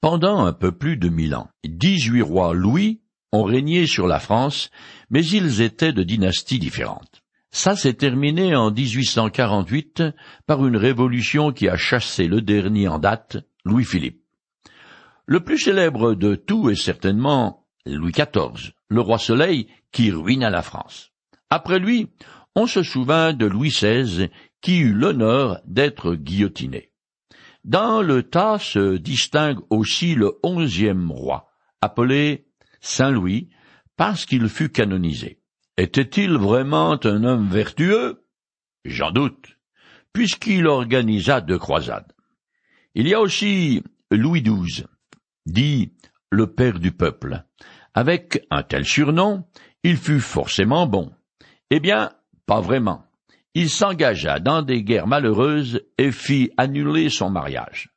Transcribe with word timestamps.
Pendant 0.00 0.46
un 0.46 0.54
peu 0.54 0.72
plus 0.72 0.96
de 0.96 1.10
mille 1.10 1.34
ans, 1.34 1.50
dix-huit 1.62 2.22
rois 2.22 2.54
Louis 2.54 3.02
ont 3.32 3.44
régné 3.44 3.86
sur 3.86 4.06
la 4.06 4.18
France, 4.18 4.70
mais 5.10 5.22
ils 5.26 5.60
étaient 5.60 5.92
de 5.92 6.02
dynasties 6.02 6.58
différentes. 6.58 7.22
Ça 7.50 7.76
s'est 7.76 7.94
terminé 7.94 8.56
en 8.56 8.70
1848 8.70 10.04
par 10.46 10.66
une 10.66 10.78
révolution 10.78 11.52
qui 11.52 11.68
a 11.68 11.76
chassé 11.76 12.28
le 12.28 12.40
dernier 12.40 12.88
en 12.88 12.98
date, 12.98 13.36
Louis-Philippe. 13.66 14.22
Le 15.26 15.40
plus 15.40 15.58
célèbre 15.58 16.14
de 16.14 16.34
tous 16.34 16.70
est 16.70 16.82
certainement 16.82 17.66
Louis 17.84 18.12
XIV, 18.12 18.72
le 18.88 19.00
roi 19.02 19.18
Soleil 19.18 19.66
qui 19.92 20.10
ruina 20.10 20.48
la 20.48 20.62
France. 20.62 21.10
Après 21.50 21.78
lui, 21.78 22.08
on 22.56 22.66
se 22.66 22.82
souvint 22.82 23.34
de 23.34 23.44
Louis 23.44 23.68
XVI 23.68 24.30
qui 24.62 24.78
eut 24.78 24.94
l'honneur 24.94 25.60
d'être 25.66 26.14
guillotiné. 26.14 26.89
Dans 27.64 28.00
le 28.00 28.22
tas 28.22 28.58
se 28.58 28.96
distingue 28.96 29.58
aussi 29.68 30.14
le 30.14 30.38
onzième 30.42 31.10
roi, 31.10 31.50
appelé 31.80 32.46
Saint 32.80 33.10
Louis, 33.10 33.50
parce 33.96 34.24
qu'il 34.24 34.48
fut 34.48 34.70
canonisé. 34.70 35.40
Était-il 35.76 36.32
vraiment 36.32 36.98
un 37.04 37.24
homme 37.24 37.48
vertueux? 37.48 38.24
J'en 38.84 39.10
doute, 39.10 39.58
puisqu'il 40.12 40.66
organisa 40.66 41.42
deux 41.42 41.58
croisades. 41.58 42.12
Il 42.94 43.06
y 43.06 43.14
a 43.14 43.20
aussi 43.20 43.82
Louis 44.10 44.42
XII, 44.42 44.86
dit 45.44 45.92
le 46.30 46.52
père 46.52 46.78
du 46.78 46.92
peuple. 46.92 47.44
Avec 47.92 48.46
un 48.50 48.62
tel 48.62 48.86
surnom, 48.86 49.44
il 49.82 49.96
fut 49.96 50.20
forcément 50.20 50.86
bon. 50.86 51.12
Eh 51.70 51.80
bien, 51.80 52.12
pas 52.46 52.60
vraiment. 52.60 53.04
Il 53.54 53.68
s'engagea 53.68 54.38
dans 54.38 54.62
des 54.62 54.84
guerres 54.84 55.08
malheureuses 55.08 55.82
et 55.98 56.12
fit 56.12 56.50
annuler 56.56 57.08
son 57.10 57.30
mariage. 57.30 57.90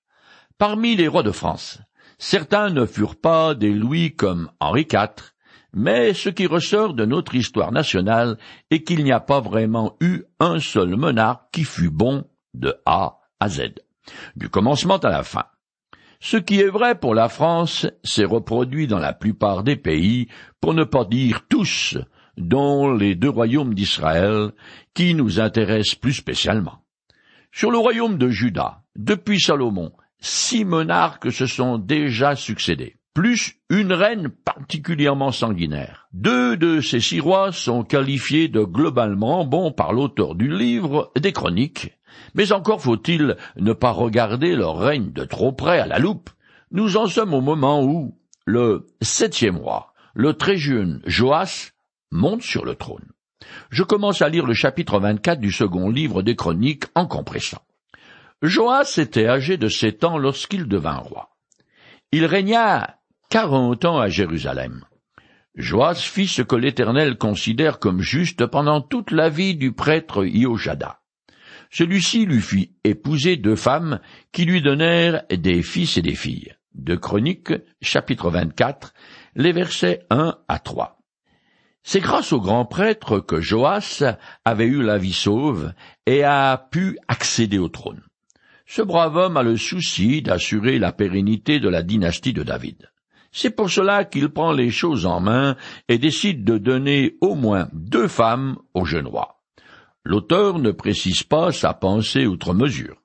Parmi 0.57 0.95
les 0.95 1.07
rois 1.07 1.21
de 1.21 1.31
France, 1.31 1.79
certains 2.17 2.69
ne 2.69 2.85
furent 2.85 3.19
pas 3.19 3.53
des 3.53 3.71
Louis 3.71 4.15
comme 4.15 4.49
Henri 4.59 4.87
IV, 4.91 5.33
mais 5.73 6.13
ce 6.13 6.29
qui 6.29 6.47
ressort 6.47 6.93
de 6.95 7.05
notre 7.05 7.35
histoire 7.35 7.71
nationale 7.71 8.37
est 8.71 8.83
qu'il 8.83 9.03
n'y 9.03 9.11
a 9.11 9.19
pas 9.19 9.41
vraiment 9.41 9.95
eu 9.99 10.23
un 10.39 10.59
seul 10.59 10.95
monarque 10.95 11.43
qui 11.51 11.63
fut 11.63 11.89
bon 11.89 12.25
de 12.55 12.75
A 12.85 13.19
à 13.39 13.49
Z, 13.49 13.73
du 14.35 14.49
commencement 14.49 14.97
à 14.97 15.09
la 15.09 15.23
fin. 15.23 15.45
Ce 16.19 16.37
qui 16.37 16.61
est 16.61 16.69
vrai 16.69 16.95
pour 16.95 17.13
la 17.13 17.27
France 17.27 17.85
s'est 18.03 18.23
reproduit 18.23 18.87
dans 18.87 18.99
la 18.99 19.13
plupart 19.13 19.63
des 19.63 19.75
pays, 19.75 20.29
pour 20.61 20.73
ne 20.73 20.85
pas 20.85 21.05
dire 21.05 21.41
tous, 21.49 21.97
dont 22.37 22.93
les 22.93 23.15
deux 23.15 23.29
royaumes 23.29 23.73
d'Israël, 23.73 24.51
qui 24.93 25.13
nous 25.13 25.39
intéressent 25.39 25.95
plus 25.95 26.13
spécialement. 26.13 26.83
Sur 27.51 27.71
le 27.71 27.77
royaume 27.77 28.17
de 28.17 28.29
Juda, 28.29 28.81
depuis 28.95 29.39
Salomon, 29.39 29.91
six 30.19 30.65
monarques 30.65 31.31
se 31.31 31.45
sont 31.45 31.77
déjà 31.77 32.35
succédés, 32.35 32.97
plus 33.13 33.55
une 33.69 33.93
reine 33.93 34.29
particulièrement 34.29 35.31
sanguinaire. 35.31 36.07
Deux 36.13 36.57
de 36.57 36.81
ces 36.81 36.99
six 36.99 37.19
rois 37.19 37.51
sont 37.51 37.83
qualifiés 37.83 38.47
de 38.47 38.63
globalement 38.63 39.45
bons 39.45 39.71
par 39.71 39.93
l'auteur 39.93 40.35
du 40.35 40.51
livre 40.51 41.11
des 41.19 41.31
chroniques, 41.31 41.91
mais 42.33 42.51
encore 42.51 42.81
faut-il 42.81 43.37
ne 43.57 43.73
pas 43.73 43.91
regarder 43.91 44.55
leur 44.55 44.77
règne 44.77 45.11
de 45.11 45.23
trop 45.23 45.51
près 45.51 45.79
à 45.79 45.87
la 45.87 45.99
loupe. 45.99 46.29
Nous 46.71 46.97
en 46.97 47.07
sommes 47.07 47.33
au 47.33 47.41
moment 47.41 47.83
où 47.83 48.17
le 48.45 48.87
septième 49.01 49.57
roi, 49.57 49.93
le 50.15 50.33
très 50.33 50.57
jeune 50.57 51.01
Joas, 51.05 51.72
monte 52.13 52.43
sur 52.43 52.63
le 52.63 52.75
trône. 52.75 53.11
Je 53.69 53.83
commence 53.83 54.21
à 54.21 54.29
lire 54.29 54.45
le 54.45 54.53
chapitre 54.53 54.99
24 54.99 55.39
du 55.39 55.51
second 55.51 55.89
livre 55.89 56.21
des 56.21 56.35
Chroniques 56.35 56.85
en 56.95 57.07
compressant. 57.07 57.61
Joas 58.41 58.95
était 58.97 59.27
âgé 59.27 59.57
de 59.57 59.67
sept 59.67 60.03
ans 60.03 60.17
lorsqu'il 60.17 60.67
devint 60.67 60.97
roi. 60.97 61.29
Il 62.11 62.25
régna 62.25 62.99
quarante 63.29 63.85
ans 63.85 63.99
à 63.99 64.09
Jérusalem. 64.09 64.85
Joas 65.55 65.95
fit 65.95 66.27
ce 66.27 66.41
que 66.41 66.55
l'Éternel 66.55 67.17
considère 67.17 67.79
comme 67.79 68.01
juste 68.01 68.45
pendant 68.45 68.81
toute 68.81 69.11
la 69.11 69.29
vie 69.29 69.55
du 69.55 69.71
prêtre 69.71 70.25
Iojada. 70.25 70.99
Celui-ci 71.71 72.25
lui 72.25 72.41
fit 72.41 72.75
épouser 72.83 73.37
deux 73.37 73.55
femmes 73.55 73.99
qui 74.31 74.45
lui 74.45 74.61
donnèrent 74.61 75.23
des 75.29 75.63
fils 75.63 75.97
et 75.97 76.01
des 76.01 76.15
filles. 76.15 76.53
De 76.75 76.95
Chroniques, 76.95 77.53
chapitre 77.81 78.29
24, 78.29 78.93
les 79.35 79.51
versets 79.51 80.05
1 80.09 80.37
à 80.47 80.59
3. 80.59 81.02
C'est 81.85 81.99
grâce 81.99 82.31
au 82.31 82.39
grand 82.39 82.63
prêtre 82.63 83.19
que 83.19 83.41
Joas 83.41 84.01
avait 84.45 84.65
eu 84.65 84.81
la 84.81 84.97
vie 84.97 85.13
sauve 85.13 85.73
et 86.05 86.23
a 86.23 86.57
pu 86.57 86.97
accéder 87.09 87.57
au 87.57 87.67
trône. 87.67 88.01
Ce 88.65 88.81
brave 88.81 89.17
homme 89.17 89.35
a 89.35 89.43
le 89.43 89.57
souci 89.57 90.21
d'assurer 90.21 90.79
la 90.79 90.93
pérennité 90.93 91.59
de 91.59 91.67
la 91.67 91.83
dynastie 91.83 92.31
de 92.31 92.41
David. 92.41 92.89
C'est 93.33 93.49
pour 93.49 93.69
cela 93.69 94.05
qu'il 94.05 94.29
prend 94.29 94.53
les 94.53 94.71
choses 94.71 95.05
en 95.05 95.19
main 95.19 95.57
et 95.89 95.97
décide 95.97 96.45
de 96.45 96.57
donner 96.57 97.17
au 97.19 97.35
moins 97.35 97.67
deux 97.73 98.07
femmes 98.07 98.57
au 98.73 98.85
jeune 98.85 99.07
roi. 99.07 99.41
L'auteur 100.05 100.59
ne 100.59 100.71
précise 100.71 101.23
pas 101.23 101.51
sa 101.51 101.73
pensée 101.73 102.25
outre 102.27 102.53
mesure. 102.53 103.01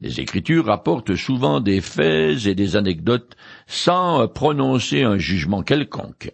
Les 0.00 0.20
Écritures 0.20 0.66
rapportent 0.66 1.16
souvent 1.16 1.60
des 1.60 1.80
faits 1.80 2.46
et 2.46 2.54
des 2.54 2.76
anecdotes 2.76 3.36
sans 3.66 4.28
prononcer 4.28 5.02
un 5.02 5.18
jugement 5.18 5.62
quelconque 5.62 6.30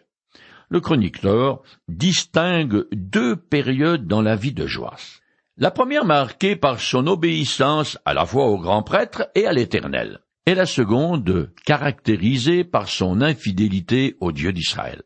le 0.68 0.80
chroniqueur 0.80 1.62
distingue 1.88 2.84
deux 2.92 3.36
périodes 3.36 4.06
dans 4.06 4.22
la 4.22 4.36
vie 4.36 4.52
de 4.52 4.66
Joas. 4.66 5.20
La 5.56 5.70
première 5.70 6.04
marquée 6.04 6.56
par 6.56 6.80
son 6.80 7.06
obéissance 7.06 7.98
à 8.04 8.14
la 8.14 8.26
fois 8.26 8.46
au 8.46 8.58
grand 8.58 8.82
prêtre 8.82 9.28
et 9.34 9.46
à 9.46 9.52
l'Éternel, 9.52 10.20
et 10.46 10.54
la 10.54 10.66
seconde 10.66 11.52
caractérisée 11.64 12.64
par 12.64 12.88
son 12.88 13.20
infidélité 13.20 14.16
au 14.20 14.30
Dieu 14.30 14.52
d'Israël. 14.52 15.02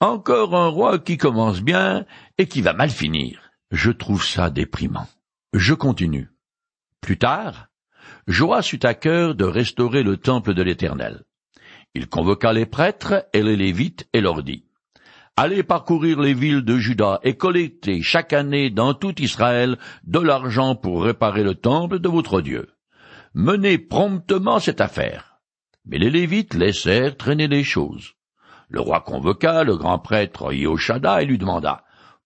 Encore 0.00 0.56
un 0.56 0.68
roi 0.68 0.98
qui 0.98 1.18
commence 1.18 1.60
bien 1.60 2.06
et 2.38 2.46
qui 2.46 2.62
va 2.62 2.72
mal 2.72 2.90
finir. 2.90 3.50
Je 3.70 3.90
trouve 3.90 4.24
ça 4.24 4.50
déprimant. 4.50 5.06
Je 5.52 5.74
continue. 5.74 6.30
Plus 7.00 7.18
tard, 7.18 7.68
Joas 8.26 8.68
eut 8.72 8.84
à 8.84 8.94
cœur 8.94 9.34
de 9.34 9.44
restaurer 9.44 10.02
le 10.02 10.16
temple 10.16 10.54
de 10.54 10.62
l'Éternel. 10.62 11.22
Il 11.94 12.08
convoqua 12.08 12.52
les 12.52 12.66
prêtres 12.66 13.26
et 13.32 13.42
les 13.42 13.56
Lévites 13.56 14.08
et 14.12 14.20
leur 14.20 14.42
dit 14.42 14.64
Allez 15.38 15.62
parcourir 15.62 16.20
les 16.20 16.34
villes 16.34 16.60
de 16.60 16.76
Juda 16.76 17.18
et 17.22 17.38
collectez 17.38 18.02
chaque 18.02 18.34
année 18.34 18.68
dans 18.68 18.92
tout 18.92 19.18
Israël 19.22 19.78
de 20.04 20.18
l'argent 20.18 20.74
pour 20.74 21.04
réparer 21.04 21.42
le 21.42 21.54
temple 21.54 22.00
de 22.00 22.08
votre 22.10 22.42
Dieu. 22.42 22.68
Menez 23.32 23.78
promptement 23.78 24.60
cette 24.60 24.82
affaire. 24.82 25.38
Mais 25.86 25.96
les 25.96 26.10
Lévites 26.10 26.52
laissèrent 26.52 27.16
traîner 27.16 27.48
les 27.48 27.64
choses. 27.64 28.12
Le 28.68 28.82
roi 28.82 29.00
convoqua 29.00 29.64
le 29.64 29.74
grand 29.78 29.98
prêtre 29.98 30.52
Yoshada 30.52 31.22
et 31.22 31.24
lui 31.24 31.38
demanda 31.38 31.82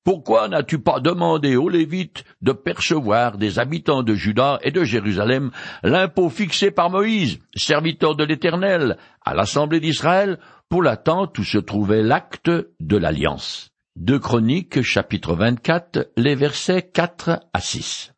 Pourquoi 0.06 0.46
n'as-tu 0.46 0.78
pas 0.78 1.00
demandé 1.00 1.56
aux 1.56 1.68
Lévites 1.68 2.22
de 2.40 2.52
percevoir 2.52 3.38
des 3.38 3.58
habitants 3.58 4.04
de 4.04 4.14
Juda 4.14 4.60
et 4.62 4.70
de 4.70 4.84
Jérusalem 4.84 5.50
l'impôt 5.82 6.30
fixé 6.30 6.70
par 6.70 6.90
Moïse, 6.90 7.40
serviteur 7.56 8.14
de 8.14 8.22
l'Éternel, 8.22 8.98
à 9.24 9.34
l'Assemblée 9.34 9.80
d'Israël, 9.80 10.38
pour 10.68 10.84
la 10.84 10.96
tente 10.96 11.36
où 11.40 11.42
se 11.42 11.58
trouvait 11.58 12.04
l'acte 12.04 12.48
de 12.78 12.96
l'alliance? 12.96 13.72
Deux 13.96 14.20
Chroniques, 14.20 14.80
chapitre 14.80 15.34
24, 15.34 16.12
les 16.16 16.36
versets 16.36 16.82
4 16.82 17.40
à 17.52 17.60
6. 17.60 18.12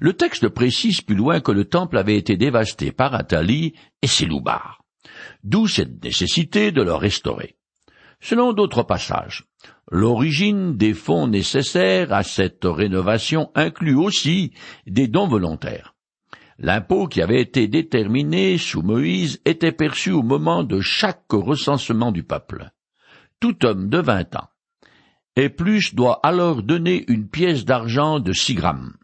Le 0.00 0.14
texte 0.14 0.48
précise 0.48 1.02
plus 1.02 1.14
loin 1.14 1.40
que 1.40 1.52
le 1.52 1.66
temple 1.66 1.98
avait 1.98 2.16
été 2.16 2.38
dévasté 2.38 2.90
par 2.90 3.14
Athalie 3.14 3.74
et 4.00 4.06
ses 4.06 4.24
loupards. 4.24 4.80
D'où 5.44 5.68
cette 5.68 6.02
nécessité 6.02 6.72
de 6.72 6.80
le 6.80 6.94
restaurer. 6.94 7.57
Selon 8.20 8.52
d'autres 8.52 8.82
passages, 8.82 9.44
l'origine 9.90 10.76
des 10.76 10.94
fonds 10.94 11.28
nécessaires 11.28 12.12
à 12.12 12.22
cette 12.22 12.64
rénovation 12.64 13.50
inclut 13.54 13.96
aussi 13.96 14.52
des 14.86 15.08
dons 15.08 15.28
volontaires. 15.28 15.94
L'impôt 16.58 17.06
qui 17.06 17.22
avait 17.22 17.40
été 17.40 17.68
déterminé 17.68 18.58
sous 18.58 18.82
Moïse 18.82 19.40
était 19.44 19.72
perçu 19.72 20.10
au 20.10 20.22
moment 20.22 20.64
de 20.64 20.80
chaque 20.80 21.30
recensement 21.30 22.10
du 22.10 22.24
peuple. 22.24 22.70
Tout 23.38 23.64
homme 23.64 23.88
de 23.88 23.98
vingt 23.98 24.34
ans 24.34 24.48
et 25.38 25.50
plus 25.50 25.94
doit 25.94 26.18
alors 26.24 26.64
donner 26.64 27.04
une 27.06 27.28
pièce 27.28 27.64
d'argent 27.64 28.18
de 28.18 28.32
six 28.32 28.54
grammes. 28.54 28.94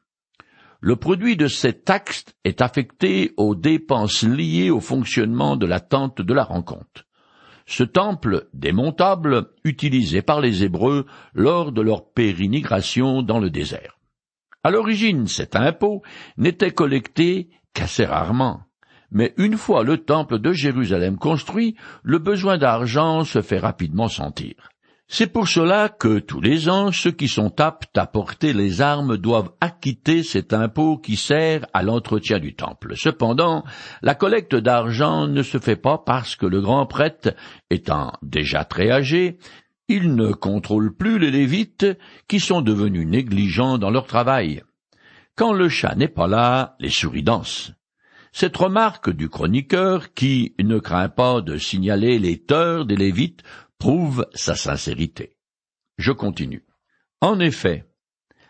Le 0.80 0.96
produit 0.96 1.36
de 1.36 1.46
cette 1.46 1.84
taxe 1.84 2.24
est 2.42 2.60
affecté 2.60 3.32
aux 3.36 3.54
dépenses 3.54 4.24
liées 4.24 4.70
au 4.70 4.80
fonctionnement 4.80 5.56
de 5.56 5.64
la 5.64 5.78
tente 5.78 6.20
de 6.20 6.34
la 6.34 6.42
rencontre. 6.42 7.06
Ce 7.66 7.82
temple 7.82 8.48
démontable 8.52 9.48
utilisé 9.64 10.22
par 10.22 10.40
les 10.40 10.64
Hébreux 10.64 11.06
lors 11.32 11.72
de 11.72 11.80
leur 11.80 12.10
pérénigration 12.12 13.22
dans 13.22 13.38
le 13.38 13.50
désert. 13.50 13.98
À 14.62 14.70
l'origine, 14.70 15.26
cet 15.26 15.56
impôt 15.56 16.02
n'était 16.36 16.72
collecté 16.72 17.50
qu'assez 17.72 18.04
rarement. 18.04 18.62
Mais 19.10 19.32
une 19.36 19.56
fois 19.56 19.84
le 19.84 19.98
temple 19.98 20.38
de 20.38 20.52
Jérusalem 20.52 21.18
construit, 21.18 21.76
le 22.02 22.18
besoin 22.18 22.58
d'argent 22.58 23.24
se 23.24 23.42
fait 23.42 23.58
rapidement 23.58 24.08
sentir. 24.08 24.70
C'est 25.06 25.26
pour 25.26 25.48
cela 25.48 25.90
que 25.90 26.18
tous 26.18 26.40
les 26.40 26.68
ans, 26.68 26.90
ceux 26.90 27.10
qui 27.10 27.28
sont 27.28 27.60
aptes 27.60 27.96
à 27.98 28.06
porter 28.06 28.52
les 28.52 28.80
armes 28.80 29.16
doivent 29.16 29.52
acquitter 29.60 30.22
cet 30.22 30.52
impôt 30.52 30.96
qui 30.96 31.16
sert 31.16 31.66
à 31.74 31.82
l'entretien 31.82 32.38
du 32.38 32.54
temple. 32.54 32.96
Cependant, 32.96 33.64
la 34.02 34.14
collecte 34.14 34.56
d'argent 34.56 35.28
ne 35.28 35.42
se 35.42 35.58
fait 35.58 35.76
pas 35.76 35.98
parce 35.98 36.36
que 36.36 36.46
le 36.46 36.60
grand 36.60 36.86
prêtre, 36.86 37.34
étant 37.70 38.12
déjà 38.22 38.64
très 38.64 38.90
âgé, 38.90 39.38
il 39.88 40.14
ne 40.14 40.32
contrôle 40.32 40.96
plus 40.96 41.18
les 41.18 41.30
Lévites 41.30 41.86
qui 42.26 42.40
sont 42.40 42.62
devenus 42.62 43.06
négligents 43.06 43.76
dans 43.76 43.90
leur 43.90 44.06
travail. 44.06 44.62
Quand 45.36 45.52
le 45.52 45.68
chat 45.68 45.94
n'est 45.96 46.08
pas 46.08 46.26
là, 46.26 46.76
les 46.80 46.90
souris 46.90 47.22
dansent. 47.22 47.72
Cette 48.32 48.56
remarque 48.56 49.10
du 49.10 49.28
chroniqueur, 49.28 50.14
qui 50.14 50.54
ne 50.58 50.78
craint 50.78 51.08
pas 51.08 51.40
de 51.40 51.56
signaler 51.56 52.18
les 52.18 52.38
torts 52.38 52.84
des 52.84 52.96
Lévites, 52.96 53.42
prouve 53.84 54.26
sa 54.32 54.54
sincérité. 54.54 55.36
Je 55.98 56.10
continue. 56.10 56.64
En 57.20 57.38
effet, 57.38 57.84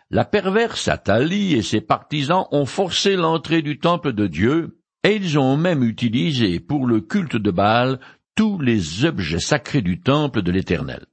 la 0.08 0.24
perverse 0.24 0.86
Athalie 0.86 1.54
et 1.54 1.62
ses 1.62 1.80
partisans 1.80 2.46
ont 2.52 2.66
forcé 2.66 3.16
l'entrée 3.16 3.60
du 3.60 3.80
temple 3.80 4.12
de 4.12 4.28
Dieu, 4.28 4.78
et 5.02 5.16
ils 5.16 5.36
ont 5.36 5.56
même 5.56 5.82
utilisé 5.82 6.60
pour 6.60 6.86
le 6.86 7.00
culte 7.00 7.34
de 7.34 7.50
Baal 7.50 7.98
tous 8.36 8.60
les 8.60 9.04
objets 9.06 9.40
sacrés 9.40 9.82
du 9.82 10.00
temple 10.00 10.40
de 10.40 10.52
l'Éternel. 10.52 11.04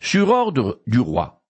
Sur 0.00 0.30
ordre 0.30 0.80
du 0.88 0.98
roi, 0.98 1.44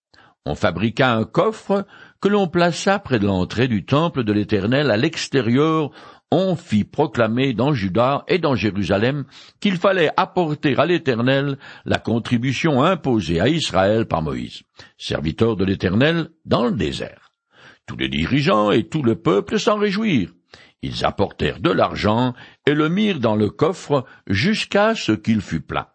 on 0.45 0.55
fabriqua 0.55 1.15
un 1.15 1.25
coffre 1.25 1.87
que 2.21 2.29
l'on 2.29 2.47
plaça 2.47 2.99
près 2.99 3.21
de 3.21 3.27
l'entrée 3.27 3.69
du 3.69 3.87
temple 3.87 4.23
de 4.23 4.35
l'Éternel 4.35 4.91
à 4.91 4.99
l'extérieur 4.99 5.93
on 6.33 6.57
fit 6.57 6.85
proclamer 6.85 7.53
dans 7.53 7.75
Juda 7.75 8.25
et 8.27 8.39
dans 8.39 8.55
Jérusalem 8.55 9.25
qu'il 9.61 9.77
fallait 9.77 10.11
apporter 10.17 10.75
à 10.79 10.87
l'Éternel 10.87 11.59
la 11.85 11.99
contribution 11.99 12.83
imposée 12.83 13.39
à 13.39 13.49
Israël 13.49 14.07
par 14.07 14.23
Moïse, 14.23 14.63
serviteur 14.97 15.57
de 15.57 15.67
l'Éternel 15.67 16.31
dans 16.47 16.65
le 16.65 16.73
désert. 16.73 17.33
Tous 17.87 17.99
les 17.99 18.09
dirigeants 18.09 18.71
et 18.71 18.89
tout 18.89 19.03
le 19.03 19.17
peuple 19.17 19.59
s'en 19.59 19.77
réjouirent. 19.77 20.33
Ils 20.81 21.05
apportèrent 21.05 21.61
de 21.61 21.71
l'argent 21.71 22.33
et 22.67 22.73
le 22.73 22.89
mirent 22.89 23.21
dans 23.21 23.37
le 23.37 23.51
coffre 23.51 24.07
jusqu'à 24.27 24.95
ce 24.95 25.13
qu'il 25.13 25.43
fût 25.43 25.61
plein. 25.61 25.87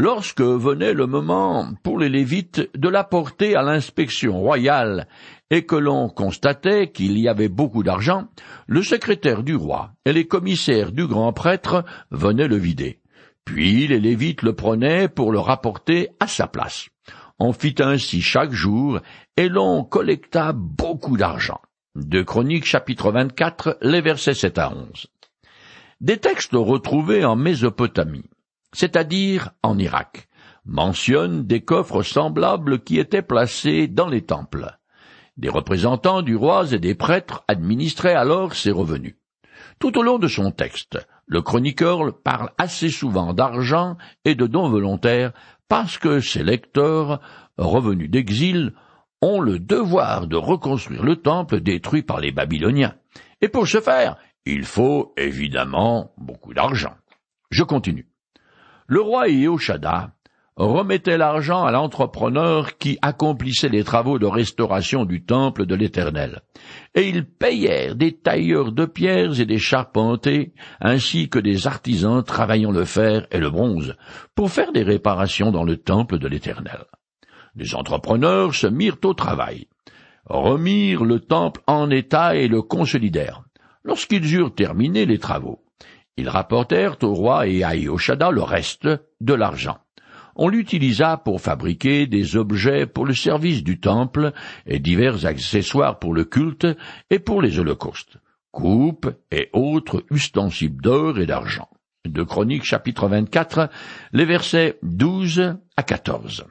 Lorsque 0.00 0.42
venait 0.42 0.92
le 0.92 1.08
moment 1.08 1.72
pour 1.82 1.98
les 1.98 2.08
Lévites 2.08 2.70
de 2.76 2.88
l'apporter 2.88 3.56
à 3.56 3.62
l'inspection 3.62 4.38
royale 4.38 5.08
et 5.50 5.66
que 5.66 5.74
l'on 5.74 6.08
constatait 6.08 6.92
qu'il 6.92 7.18
y 7.18 7.28
avait 7.28 7.48
beaucoup 7.48 7.82
d'argent, 7.82 8.28
le 8.68 8.84
secrétaire 8.84 9.42
du 9.42 9.56
roi 9.56 9.90
et 10.04 10.12
les 10.12 10.28
commissaires 10.28 10.92
du 10.92 11.08
grand 11.08 11.32
prêtre 11.32 11.84
venaient 12.12 12.46
le 12.46 12.58
vider. 12.58 13.00
Puis 13.44 13.88
les 13.88 13.98
Lévites 13.98 14.42
le 14.42 14.52
prenaient 14.52 15.08
pour 15.08 15.32
le 15.32 15.40
rapporter 15.40 16.10
à 16.20 16.28
sa 16.28 16.46
place. 16.46 16.90
On 17.40 17.52
fit 17.52 17.74
ainsi 17.80 18.22
chaque 18.22 18.52
jour, 18.52 19.00
et 19.36 19.48
l'on 19.48 19.82
collecta 19.82 20.52
beaucoup 20.52 21.16
d'argent. 21.16 21.60
De 21.96 22.22
Chroniques 22.22 22.66
chapitre 22.66 23.10
24, 23.10 23.78
les 23.82 24.00
versets 24.00 24.34
7 24.34 24.58
à 24.58 24.72
11. 24.72 25.08
Des 26.00 26.18
textes 26.18 26.52
retrouvés 26.52 27.24
en 27.24 27.34
Mésopotamie 27.34 28.30
c'est-à-dire 28.72 29.50
en 29.62 29.78
Irak, 29.78 30.28
mentionne 30.64 31.46
des 31.46 31.62
coffres 31.62 32.02
semblables 32.02 32.80
qui 32.80 32.98
étaient 32.98 33.22
placés 33.22 33.88
dans 33.88 34.08
les 34.08 34.22
temples. 34.22 34.78
Des 35.36 35.48
représentants 35.48 36.22
du 36.22 36.36
roi 36.36 36.72
et 36.72 36.78
des 36.78 36.94
prêtres 36.94 37.44
administraient 37.48 38.14
alors 38.14 38.54
ces 38.54 38.70
revenus. 38.70 39.16
Tout 39.78 39.96
au 39.98 40.02
long 40.02 40.18
de 40.18 40.28
son 40.28 40.50
texte, 40.50 40.98
le 41.26 41.42
chroniqueur 41.42 42.20
parle 42.22 42.50
assez 42.58 42.90
souvent 42.90 43.32
d'argent 43.32 43.96
et 44.24 44.34
de 44.34 44.46
dons 44.46 44.68
volontaires 44.68 45.32
parce 45.68 45.98
que 45.98 46.20
ses 46.20 46.42
lecteurs, 46.42 47.20
revenus 47.56 48.10
d'exil, 48.10 48.74
ont 49.20 49.40
le 49.40 49.58
devoir 49.58 50.26
de 50.26 50.36
reconstruire 50.36 51.02
le 51.02 51.16
temple 51.16 51.60
détruit 51.60 52.02
par 52.02 52.20
les 52.20 52.32
Babyloniens. 52.32 52.94
Et 53.40 53.48
pour 53.48 53.68
ce 53.68 53.80
faire, 53.80 54.16
il 54.44 54.64
faut 54.64 55.12
évidemment 55.16 56.12
beaucoup 56.16 56.54
d'argent. 56.54 56.94
Je 57.50 57.62
continue 57.62 58.08
le 58.88 59.02
roi 59.02 59.28
Yehoshada 59.28 60.12
remettait 60.56 61.18
l'argent 61.18 61.64
à 61.64 61.70
l'entrepreneur 61.70 62.78
qui 62.78 62.98
accomplissait 63.02 63.68
les 63.68 63.84
travaux 63.84 64.18
de 64.18 64.26
restauration 64.26 65.04
du 65.04 65.24
temple 65.24 65.66
de 65.66 65.74
l'Éternel, 65.74 66.40
et 66.94 67.06
ils 67.08 67.26
payèrent 67.26 67.94
des 67.94 68.16
tailleurs 68.16 68.72
de 68.72 68.86
pierres 68.86 69.38
et 69.40 69.44
des 69.44 69.58
charpentiers, 69.58 70.54
ainsi 70.80 71.28
que 71.28 71.38
des 71.38 71.66
artisans 71.66 72.24
travaillant 72.24 72.72
le 72.72 72.86
fer 72.86 73.26
et 73.30 73.38
le 73.38 73.50
bronze, 73.50 73.94
pour 74.34 74.50
faire 74.50 74.72
des 74.72 74.82
réparations 74.82 75.52
dans 75.52 75.64
le 75.64 75.76
temple 75.76 76.18
de 76.18 76.26
l'Éternel. 76.26 76.84
Les 77.54 77.74
entrepreneurs 77.74 78.54
se 78.54 78.66
mirent 78.66 78.96
au 79.04 79.12
travail, 79.12 79.68
remirent 80.24 81.04
le 81.04 81.20
temple 81.20 81.60
en 81.66 81.90
état 81.90 82.36
et 82.36 82.48
le 82.48 82.62
consolidèrent. 82.62 83.44
Lorsqu'ils 83.84 84.34
eurent 84.34 84.54
terminé 84.54 85.04
les 85.04 85.18
travaux, 85.18 85.62
ils 86.18 86.28
rapportèrent 86.28 86.96
au 87.02 87.14
roi 87.14 87.46
et 87.46 87.62
à 87.62 87.76
Ioshada 87.76 88.32
le 88.32 88.42
reste 88.42 88.88
de 89.20 89.34
l'argent. 89.34 89.78
On 90.34 90.48
l'utilisa 90.48 91.16
pour 91.16 91.40
fabriquer 91.40 92.06
des 92.08 92.36
objets 92.36 92.86
pour 92.86 93.06
le 93.06 93.14
service 93.14 93.62
du 93.62 93.78
temple 93.78 94.32
et 94.66 94.80
divers 94.80 95.26
accessoires 95.26 96.00
pour 96.00 96.12
le 96.12 96.24
culte 96.24 96.66
et 97.10 97.20
pour 97.20 97.40
les 97.40 97.60
holocaustes, 97.60 98.18
coupes 98.50 99.10
et 99.30 99.48
autres 99.52 100.04
ustensiles 100.10 100.76
d'or 100.76 101.20
et 101.20 101.26
d'argent. 101.26 101.68
De 102.04 102.24
Chroniques 102.24 102.64
chapitre 102.64 103.06
24, 103.08 103.70
les 104.12 104.24
versets 104.24 104.78
12 104.82 105.56
à 105.76 105.82
14. 105.84 106.46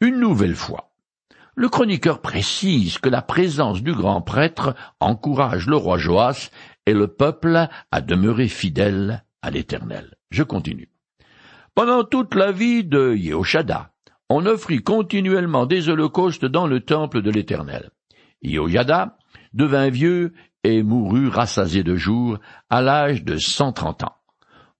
Une 0.00 0.18
nouvelle 0.18 0.54
fois, 0.54 0.92
le 1.54 1.68
chroniqueur 1.68 2.22
précise 2.22 2.96
que 2.96 3.10
la 3.10 3.20
présence 3.20 3.82
du 3.82 3.92
grand 3.92 4.22
prêtre 4.22 4.74
encourage 5.00 5.66
le 5.66 5.76
roi 5.76 5.98
Joas 5.98 6.50
et 6.86 6.94
le 6.94 7.08
peuple 7.08 7.68
a 7.90 8.00
demeuré 8.00 8.48
fidèle 8.48 9.24
à 9.42 9.50
l'Éternel. 9.50 10.14
Je 10.30 10.42
continue. 10.42 10.88
Pendant 11.74 12.04
toute 12.04 12.34
la 12.34 12.52
vie 12.52 12.84
de 12.84 13.14
Yehoshada, 13.14 13.92
on 14.28 14.46
offrit 14.46 14.82
continuellement 14.82 15.66
des 15.66 15.88
holocaustes 15.88 16.44
dans 16.44 16.66
le 16.66 16.80
temple 16.80 17.22
de 17.22 17.30
l'Éternel. 17.30 17.90
Yehoshada 18.42 19.16
devint 19.52 19.90
vieux 19.90 20.32
et 20.64 20.82
mourut 20.82 21.28
rassasié 21.28 21.82
de 21.82 21.96
jours 21.96 22.38
à 22.70 22.82
l'âge 22.82 23.24
de 23.24 23.36
cent 23.36 23.72
trente 23.72 24.04
ans. 24.04 24.16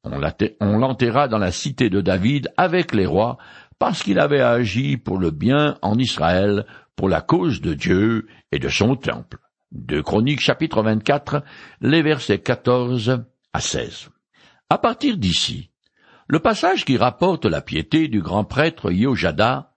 On 0.04 0.78
l'enterra 0.78 1.28
dans 1.28 1.38
la 1.38 1.52
cité 1.52 1.88
de 1.88 2.00
David 2.00 2.52
avec 2.56 2.94
les 2.94 3.06
rois 3.06 3.38
parce 3.78 4.02
qu'il 4.02 4.18
avait 4.18 4.40
agi 4.40 4.96
pour 4.96 5.18
le 5.18 5.30
bien 5.30 5.76
en 5.82 5.98
Israël, 5.98 6.66
pour 6.96 7.08
la 7.08 7.20
cause 7.20 7.60
de 7.60 7.74
Dieu 7.74 8.26
et 8.52 8.58
de 8.58 8.68
son 8.68 8.96
temple. 8.96 9.38
De 9.72 10.02
Chroniques 10.02 10.40
chapitre 10.40 10.82
24, 10.82 11.42
les 11.80 12.02
versets 12.02 12.40
14 12.40 13.24
à 13.54 13.60
16. 13.60 14.10
À 14.68 14.76
partir 14.76 15.16
d'ici, 15.16 15.70
le 16.28 16.40
passage 16.40 16.84
qui 16.84 16.98
rapporte 16.98 17.46
la 17.46 17.62
piété 17.62 18.08
du 18.08 18.20
grand 18.20 18.44
prêtre 18.44 18.90
Yojada, 18.90 19.72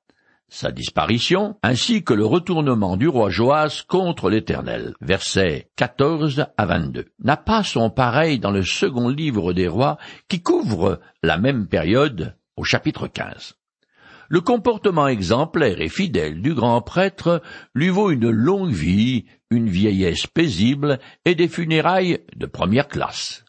sa 0.49 0.71
disparition, 0.71 1.57
ainsi 1.63 2.03
que 2.03 2.13
le 2.13 2.25
retournement 2.25 2.97
du 2.97 3.07
roi 3.07 3.29
Joas 3.29 3.83
contre 3.87 4.29
l'Éternel, 4.29 4.95
versets 4.99 5.69
14 5.77 6.45
à 6.57 6.65
22, 6.65 7.05
n'a 7.23 7.37
pas 7.37 7.63
son 7.63 7.89
pareil 7.89 8.37
dans 8.37 8.51
le 8.51 8.63
second 8.63 9.07
livre 9.07 9.53
des 9.53 9.69
rois 9.69 9.97
qui 10.27 10.41
couvre 10.41 10.99
la 11.23 11.37
même 11.37 11.67
période 11.67 12.35
au 12.57 12.65
chapitre 12.65 13.07
15. 13.07 13.55
Le 14.29 14.41
comportement 14.41 15.07
exemplaire 15.07 15.81
et 15.81 15.89
fidèle 15.89 16.41
du 16.41 16.53
grand 16.53 16.81
prêtre 16.81 17.41
lui 17.73 17.89
vaut 17.89 18.11
une 18.11 18.29
longue 18.29 18.73
vie, 18.73 19.25
une 19.51 19.69
vieillesse 19.69 20.27
paisible 20.27 20.99
et 21.25 21.35
des 21.35 21.47
funérailles 21.47 22.19
de 22.35 22.45
première 22.45 22.87
classe. 22.87 23.45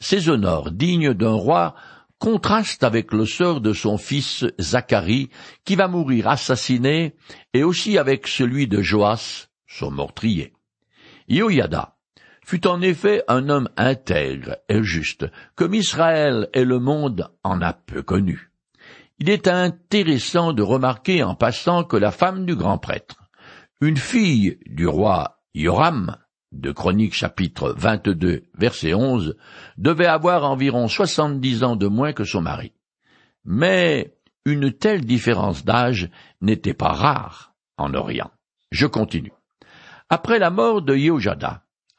Ces 0.00 0.28
honneurs 0.28 0.72
dignes 0.72 1.14
d'un 1.14 1.34
roi 1.34 1.74
contrastent 2.18 2.84
avec 2.84 3.12
le 3.12 3.24
sort 3.24 3.60
de 3.60 3.72
son 3.72 3.98
fils 3.98 4.44
Zacharie, 4.60 5.30
qui 5.64 5.74
va 5.74 5.88
mourir 5.88 6.28
assassiné, 6.28 7.14
et 7.54 7.62
aussi 7.62 7.96
avec 7.96 8.26
celui 8.26 8.68
de 8.68 8.82
Joas, 8.82 9.48
son 9.66 9.90
meurtrier. 9.90 10.52
Yoyada 11.28 11.96
fut 12.44 12.66
en 12.66 12.82
effet 12.82 13.22
un 13.28 13.48
homme 13.48 13.68
intègre 13.76 14.56
et 14.68 14.82
juste, 14.82 15.26
comme 15.54 15.74
Israël 15.74 16.48
et 16.52 16.64
le 16.64 16.78
monde 16.78 17.30
en 17.44 17.62
a 17.62 17.72
peu 17.72 18.02
connu. 18.02 18.49
Il 19.22 19.28
est 19.28 19.48
intéressant 19.48 20.54
de 20.54 20.62
remarquer 20.62 21.22
en 21.22 21.34
passant 21.34 21.84
que 21.84 21.98
la 21.98 22.10
femme 22.10 22.46
du 22.46 22.56
grand 22.56 22.78
prêtre, 22.78 23.16
une 23.82 23.98
fille 23.98 24.58
du 24.64 24.86
roi 24.86 25.42
Yoram, 25.54 26.16
de 26.52 26.72
Chroniques 26.72 27.14
chapitre 27.14 27.74
22 27.76 28.44
verset 28.54 28.94
11, 28.94 29.36
devait 29.76 30.06
avoir 30.06 30.44
environ 30.44 30.88
soixante-dix 30.88 31.64
ans 31.64 31.76
de 31.76 31.86
moins 31.86 32.14
que 32.14 32.24
son 32.24 32.40
mari. 32.40 32.72
Mais 33.44 34.16
une 34.46 34.72
telle 34.72 35.04
différence 35.04 35.66
d'âge 35.66 36.08
n'était 36.40 36.72
pas 36.72 36.92
rare 36.92 37.52
en 37.76 37.92
Orient. 37.92 38.30
Je 38.70 38.86
continue. 38.86 39.34
Après 40.08 40.38
la 40.38 40.50
mort 40.50 40.80
de 40.80 40.94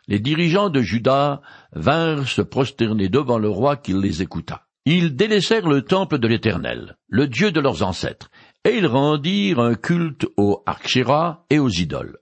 les 0.07 0.19
dirigeants 0.19 0.69
de 0.71 0.81
Juda 0.81 1.41
vinrent 1.73 2.27
se 2.27 2.41
prosterner 2.41 3.09
devant 3.09 3.37
le 3.37 3.49
roi 3.49 3.77
qui 3.77 3.93
les 3.93 4.23
écouta. 4.23 4.65
Ils 4.85 5.15
délaissèrent 5.15 5.67
le 5.67 5.83
temple 5.83 6.17
de 6.17 6.27
l'Éternel, 6.27 6.97
le 7.07 7.27
Dieu 7.27 7.51
de 7.51 7.59
leurs 7.59 7.83
ancêtres, 7.83 8.31
et 8.65 8.77
ils 8.77 8.87
rendirent 8.87 9.59
un 9.59 9.75
culte 9.75 10.25
aux 10.37 10.63
Archéra 10.65 11.45
et 11.51 11.59
aux 11.59 11.69
idoles. 11.69 12.17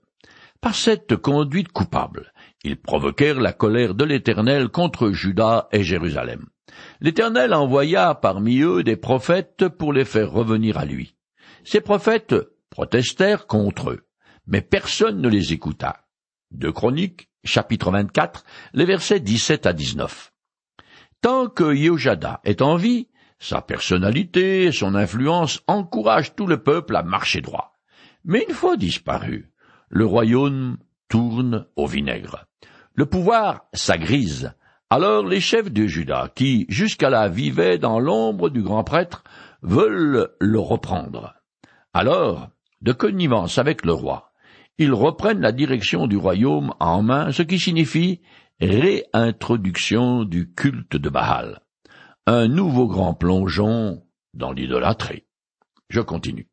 Par 0.60 0.74
cette 0.74 1.16
conduite 1.16 1.72
coupable, 1.72 2.34
ils 2.62 2.78
provoquèrent 2.78 3.40
la 3.40 3.54
colère 3.54 3.94
de 3.94 4.04
l'Éternel 4.04 4.68
contre 4.68 5.10
Juda 5.10 5.68
et 5.72 5.82
Jérusalem. 5.82 6.44
L'Éternel 7.00 7.54
envoya 7.54 8.14
parmi 8.14 8.60
eux 8.60 8.82
des 8.82 8.96
prophètes 8.96 9.68
pour 9.68 9.94
les 9.94 10.04
faire 10.04 10.30
revenir 10.30 10.76
à 10.76 10.84
lui. 10.84 11.14
Ces 11.64 11.80
prophètes 11.80 12.34
protestèrent 12.68 13.46
contre 13.46 13.90
eux, 13.90 14.06
mais 14.46 14.60
personne 14.60 15.22
ne 15.22 15.28
les 15.30 15.54
écouta. 15.54 16.04
De 16.50 16.68
Chroniques, 16.68 17.30
chapitre 17.42 17.90
24, 17.90 18.44
les 18.74 18.84
versets 18.84 19.20
17 19.20 19.64
à 19.64 19.72
19. 19.72 20.29
Tant 21.20 21.48
que 21.48 21.74
Yojada 21.74 22.40
est 22.44 22.62
en 22.62 22.76
vie, 22.76 23.08
sa 23.38 23.60
personnalité 23.60 24.64
et 24.64 24.72
son 24.72 24.94
influence 24.94 25.60
encouragent 25.66 26.34
tout 26.34 26.46
le 26.46 26.62
peuple 26.62 26.96
à 26.96 27.02
marcher 27.02 27.42
droit. 27.42 27.78
Mais 28.24 28.44
une 28.48 28.54
fois 28.54 28.76
disparu, 28.76 29.50
le 29.90 30.06
royaume 30.06 30.78
tourne 31.08 31.66
au 31.76 31.86
vinaigre. 31.86 32.46
Le 32.94 33.04
pouvoir 33.04 33.66
s'agrise. 33.74 34.54
Alors 34.88 35.26
les 35.26 35.40
chefs 35.40 35.70
de 35.70 35.86
Juda, 35.86 36.30
qui 36.34 36.64
jusqu'à 36.70 37.28
vivaient 37.28 37.78
dans 37.78 38.00
l'ombre 38.00 38.48
du 38.48 38.62
grand 38.62 38.84
prêtre, 38.84 39.22
veulent 39.62 40.30
le 40.40 40.58
reprendre. 40.58 41.34
Alors, 41.92 42.48
de 42.80 42.92
connivence 42.92 43.58
avec 43.58 43.84
le 43.84 43.92
roi, 43.92 44.32
ils 44.78 44.94
reprennent 44.94 45.40
la 45.40 45.52
direction 45.52 46.06
du 46.06 46.16
royaume 46.16 46.72
en 46.80 47.02
main, 47.02 47.30
ce 47.32 47.42
qui 47.42 47.58
signifie 47.58 48.22
réintroduction 48.60 50.24
du 50.24 50.52
culte 50.52 50.96
de 50.96 51.08
Baal. 51.08 51.60
Un 52.26 52.48
nouveau 52.48 52.86
grand 52.86 53.14
plongeon 53.14 54.02
dans 54.34 54.52
l'idolâtrie. 54.52 55.24
Je 55.88 56.00
continue. 56.00 56.48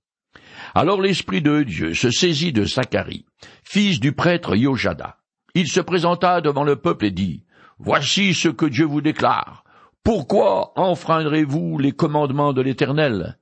Alors 0.74 1.02
l'Esprit 1.02 1.42
de 1.42 1.64
Dieu 1.64 1.94
se 1.94 2.10
saisit 2.10 2.54
de 2.54 2.64
Zacharie, 2.64 3.26
fils 3.64 4.00
du 4.00 4.14
prêtre 4.14 4.56
Yojada. 4.56 5.18
Il 5.54 5.68
se 5.68 5.82
présenta 5.82 6.42
devant 6.42 6.64
le 6.64 6.78
peuple 6.78 7.06
et 7.06 7.12
dit, 7.12 7.44
Voici 7.80 8.34
ce 8.34 8.48
que 8.50 8.66
Dieu 8.66 8.86
vous 8.86 9.02
déclare. 9.02 9.64
Pourquoi 10.04 10.72
enfreindrez-vous 10.80 11.78
les 11.78 11.92
commandements 11.92 12.54
de 12.54 12.62
l'Éternel? 12.62 13.38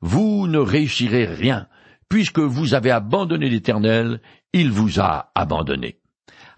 Vous 0.00 0.46
ne 0.46 0.58
réussirez 0.58 1.24
rien, 1.24 1.68
puisque 2.08 2.40
vous 2.40 2.74
avez 2.74 2.90
abandonné 2.90 3.48
l'Éternel, 3.48 4.20
il 4.52 4.70
vous 4.70 5.00
a 5.00 5.30
abandonné. 5.34 6.00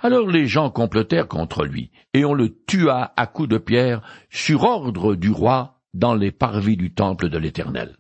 Alors 0.03 0.29
les 0.29 0.47
gens 0.47 0.71
complotèrent 0.71 1.29
contre 1.29 1.65
lui, 1.65 1.91
et 2.15 2.25
on 2.25 2.33
le 2.33 2.57
tua 2.65 3.13
à 3.17 3.27
coups 3.27 3.51
de 3.51 3.59
pierre 3.59 4.01
sur 4.31 4.63
ordre 4.65 5.15
du 5.15 5.31
roi 5.31 5.83
dans 5.93 6.15
les 6.15 6.31
parvis 6.31 6.77
du 6.77 6.95
temple 6.95 7.29
de 7.29 7.37
l'Éternel. 7.37 7.97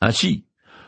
Ainsi, 0.00 0.46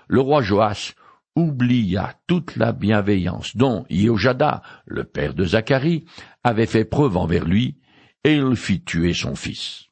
le 0.09 0.21
roi 0.21 0.43
Joas 0.43 0.95
oublia 1.37 2.15
toute 2.27 2.57
la 2.57 2.73
bienveillance 2.73 3.57
dont 3.57 3.87
Iojada, 3.88 4.62
le 4.85 5.05
père 5.05 5.35
de 5.35 5.45
Zacharie, 5.45 6.07
avait 6.43 6.67
fait 6.67 6.85
preuve 6.85 7.17
envers 7.17 7.45
lui, 7.45 7.77
et 8.25 8.35
il 8.35 8.57
fit 8.57 8.83
tuer 8.83 9.15
son 9.15 9.37
fils. 9.37 9.85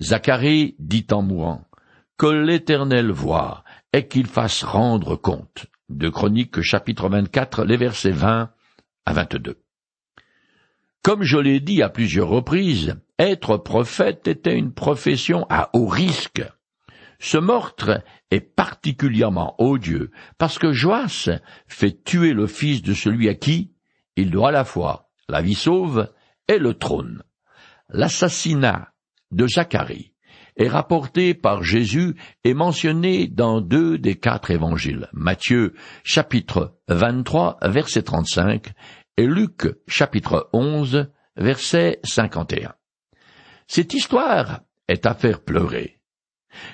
Zacharie 0.00 0.76
dit 0.78 1.06
en 1.10 1.22
mourant, 1.22 1.66
Que 2.16 2.26
l'Éternel 2.26 3.10
voie, 3.10 3.64
et 3.92 4.06
qu'il 4.06 4.26
fasse 4.26 4.62
rendre 4.62 5.16
compte. 5.16 5.66
De 5.88 6.12
chapitre 6.60 7.08
24, 7.08 7.64
les 7.64 7.76
versets 7.76 8.12
20 8.12 8.50
à 9.06 9.12
22. 9.12 9.56
Comme 11.08 11.22
je 11.22 11.38
l'ai 11.38 11.60
dit 11.60 11.82
à 11.82 11.88
plusieurs 11.88 12.28
reprises, 12.28 12.94
être 13.18 13.56
prophète 13.56 14.28
était 14.28 14.58
une 14.58 14.74
profession 14.74 15.46
à 15.48 15.70
haut 15.72 15.86
risque. 15.86 16.42
Ce 17.18 17.38
meurtre 17.38 18.02
est 18.30 18.42
particulièrement 18.42 19.54
odieux 19.56 20.10
parce 20.36 20.58
que 20.58 20.74
Joas 20.74 21.30
fait 21.66 22.04
tuer 22.04 22.34
le 22.34 22.46
fils 22.46 22.82
de 22.82 22.92
celui 22.92 23.30
à 23.30 23.34
qui 23.34 23.72
il 24.16 24.30
doit 24.30 24.50
à 24.50 24.52
la 24.52 24.66
fois 24.66 25.08
la 25.30 25.40
vie 25.40 25.54
sauve 25.54 26.12
et 26.46 26.58
le 26.58 26.74
trône. 26.74 27.22
L'assassinat 27.88 28.92
de 29.30 29.46
Zacharie 29.48 30.12
est 30.58 30.68
rapporté 30.68 31.32
par 31.32 31.62
Jésus 31.62 32.16
et 32.44 32.52
mentionné 32.52 33.28
dans 33.28 33.62
deux 33.62 33.96
des 33.96 34.16
quatre 34.16 34.50
évangiles, 34.50 35.08
Matthieu 35.14 35.72
chapitre 36.04 36.74
23 36.88 37.58
verset 37.62 38.02
35 38.02 38.66
et 38.66 38.72
Luc 39.26 39.68
chapitre 39.86 40.48
11 40.52 41.10
verset 41.36 42.00
51. 42.04 42.74
Cette 43.66 43.94
histoire 43.94 44.60
est 44.86 45.06
à 45.06 45.14
faire 45.14 45.42
pleurer. 45.42 45.98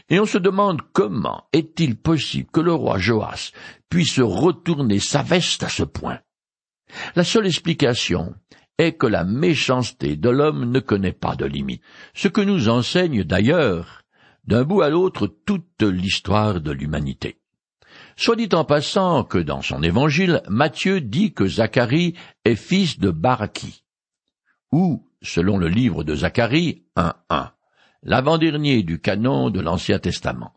Et 0.09 0.21
on 0.21 0.27
se 0.27 0.39
demande 0.39 0.83
comment 0.93 1.45
est-il 1.53 1.97
possible 1.97 2.51
que 2.51 2.61
le 2.61 2.73
roi 2.73 2.99
Joas 2.99 3.53
puisse 3.89 4.21
retourner 4.21 4.99
sa 4.99 5.23
veste 5.23 5.63
à 5.63 5.69
ce 5.69 5.83
point. 5.83 6.21
La 7.17 7.25
seule 7.25 7.47
explication 7.47 8.35
est 8.79 8.93
que 8.93 9.07
la 9.07 9.25
méchanceté 9.25 10.17
de 10.17 10.31
l'homme 10.31 10.71
ne 10.71 10.81
connaît 10.81 11.13
pas 11.13 11.37
de 11.37 11.45
limite, 11.45 11.83
ce 12.15 12.29
que 12.29 12.41
nous 12.41 12.69
enseigne 12.69 13.25
d'ailleurs 13.25 14.03
d'un 14.45 14.65
bout 14.65 14.83
à 14.83 14.91
l'autre 14.91 15.27
toute 15.27 15.83
l'histoire 15.83 16.61
de 16.61 16.73
l'humanité. 16.73 17.39
Soit 18.17 18.37
dit 18.37 18.49
en 18.53 18.65
passant 18.65 19.25
que 19.25 19.39
dans 19.39 19.63
son 19.63 19.83
évangile, 19.83 20.43
Matthieu 20.49 21.01
dit 21.01 21.33
que 21.33 21.47
Zacharie 21.47 22.15
est 22.45 22.55
fils 22.55 22.99
de 22.99 23.11
Baraki, 23.11 23.85
ou, 24.71 25.09
selon 25.23 25.59
le 25.59 25.69
livre 25.69 26.05
de 26.05 26.15
Zacharie, 26.15 26.85
un 26.97 27.15
un, 27.29 27.51
l'avant-dernier 28.05 28.83
du 28.83 29.01
canon 29.01 29.51
de 29.51 29.61
l'Ancien 29.61 29.99
Testament. 29.99 30.53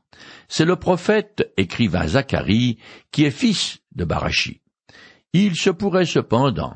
C'est 0.47 0.65
le 0.65 0.75
prophète 0.75 1.51
écrivain 1.57 2.07
Zacharie 2.07 2.77
qui 3.11 3.25
est 3.25 3.31
fils 3.31 3.79
de 3.95 4.05
Barachi. 4.05 4.61
Il 5.33 5.55
se 5.55 5.69
pourrait 5.69 6.05
cependant 6.05 6.75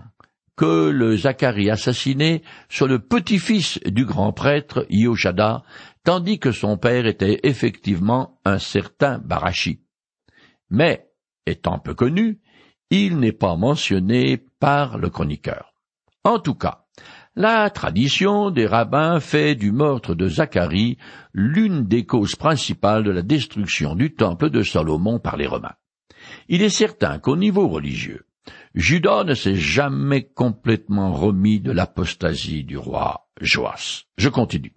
que 0.56 0.90
le 0.90 1.16
Zacharie 1.18 1.70
assassiné 1.70 2.44
soit 2.70 2.88
le 2.88 3.00
petit-fils 3.00 3.80
du 3.86 4.06
grand 4.06 4.34
prêtre 4.34 4.86
Yoshada, 4.90 5.64
tandis 6.04 6.40
que 6.40 6.52
son 6.52 6.78
père 6.78 7.06
était 7.06 7.40
effectivement 7.44 8.40
un 8.46 8.60
certain 8.60 9.18
Barachi. 9.20 9.82
Mais, 10.72 11.12
étant 11.46 11.80
peu 11.80 11.94
connu, 11.94 12.40
il 12.90 13.20
n'est 13.20 13.32
pas 13.32 13.56
mentionné 13.56 14.38
par 14.60 14.98
le 14.98 15.10
chroniqueur. 15.10 15.74
En 16.24 16.40
tout 16.40 16.56
cas, 16.56 16.86
la 17.36 17.70
tradition 17.70 18.52
des 18.52 18.66
rabbins 18.66 19.20
fait 19.20 19.56
du 19.56 19.72
meurtre 19.72 20.16
de 20.16 20.28
Zacharie 20.28 20.98
l'une 21.34 21.88
des 21.88 22.06
causes 22.06 22.36
principales 22.36 23.04
de 23.04 23.12
la 23.12 23.22
destruction 23.22 23.96
du 23.96 24.14
temple 24.14 24.50
de 24.50 24.64
Salomon 24.64 25.20
par 25.20 25.38
les 25.38 25.48
Romains. 25.48 25.76
Il 26.50 26.62
est 26.62 26.70
certain 26.70 27.20
qu'au 27.20 27.38
niveau 27.38 27.68
religieux, 27.68 28.26
Judas 28.76 29.24
ne 29.24 29.34
s'est 29.34 29.56
jamais 29.56 30.24
complètement 30.24 31.14
remis 31.14 31.60
de 31.60 31.72
l'apostasie 31.72 32.64
du 32.64 32.78
roi 32.78 33.28
Joas. 33.40 34.04
Je 34.18 34.30
continue. 34.30 34.76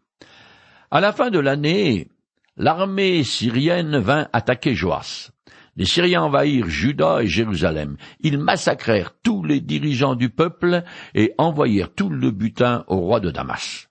À 0.91 1.01
la 1.01 1.13
fin 1.13 1.31
de 1.31 1.39
l'année, 1.39 2.09
l'armée 2.57 3.25
syrienne 3.25 3.99
vint 3.99 4.29
attaquer 4.33 4.75
Joas. 4.75 5.34
Les 5.77 5.85
Syriens 5.85 6.23
envahirent 6.23 6.69
Juda 6.69 7.23
et 7.23 7.27
Jérusalem. 7.27 7.97
Ils 8.21 8.39
massacrèrent 8.39 9.15
tous 9.23 9.43
les 9.43 9.61
dirigeants 9.61 10.15
du 10.15 10.31
peuple 10.31 10.85
et 11.15 11.33
envoyèrent 11.39 11.93
tout 11.93 12.11
le 12.11 12.31
butin 12.31 12.85
au 12.87 12.97
roi 12.99 13.21
de 13.21 13.31
Damas. 13.31 13.89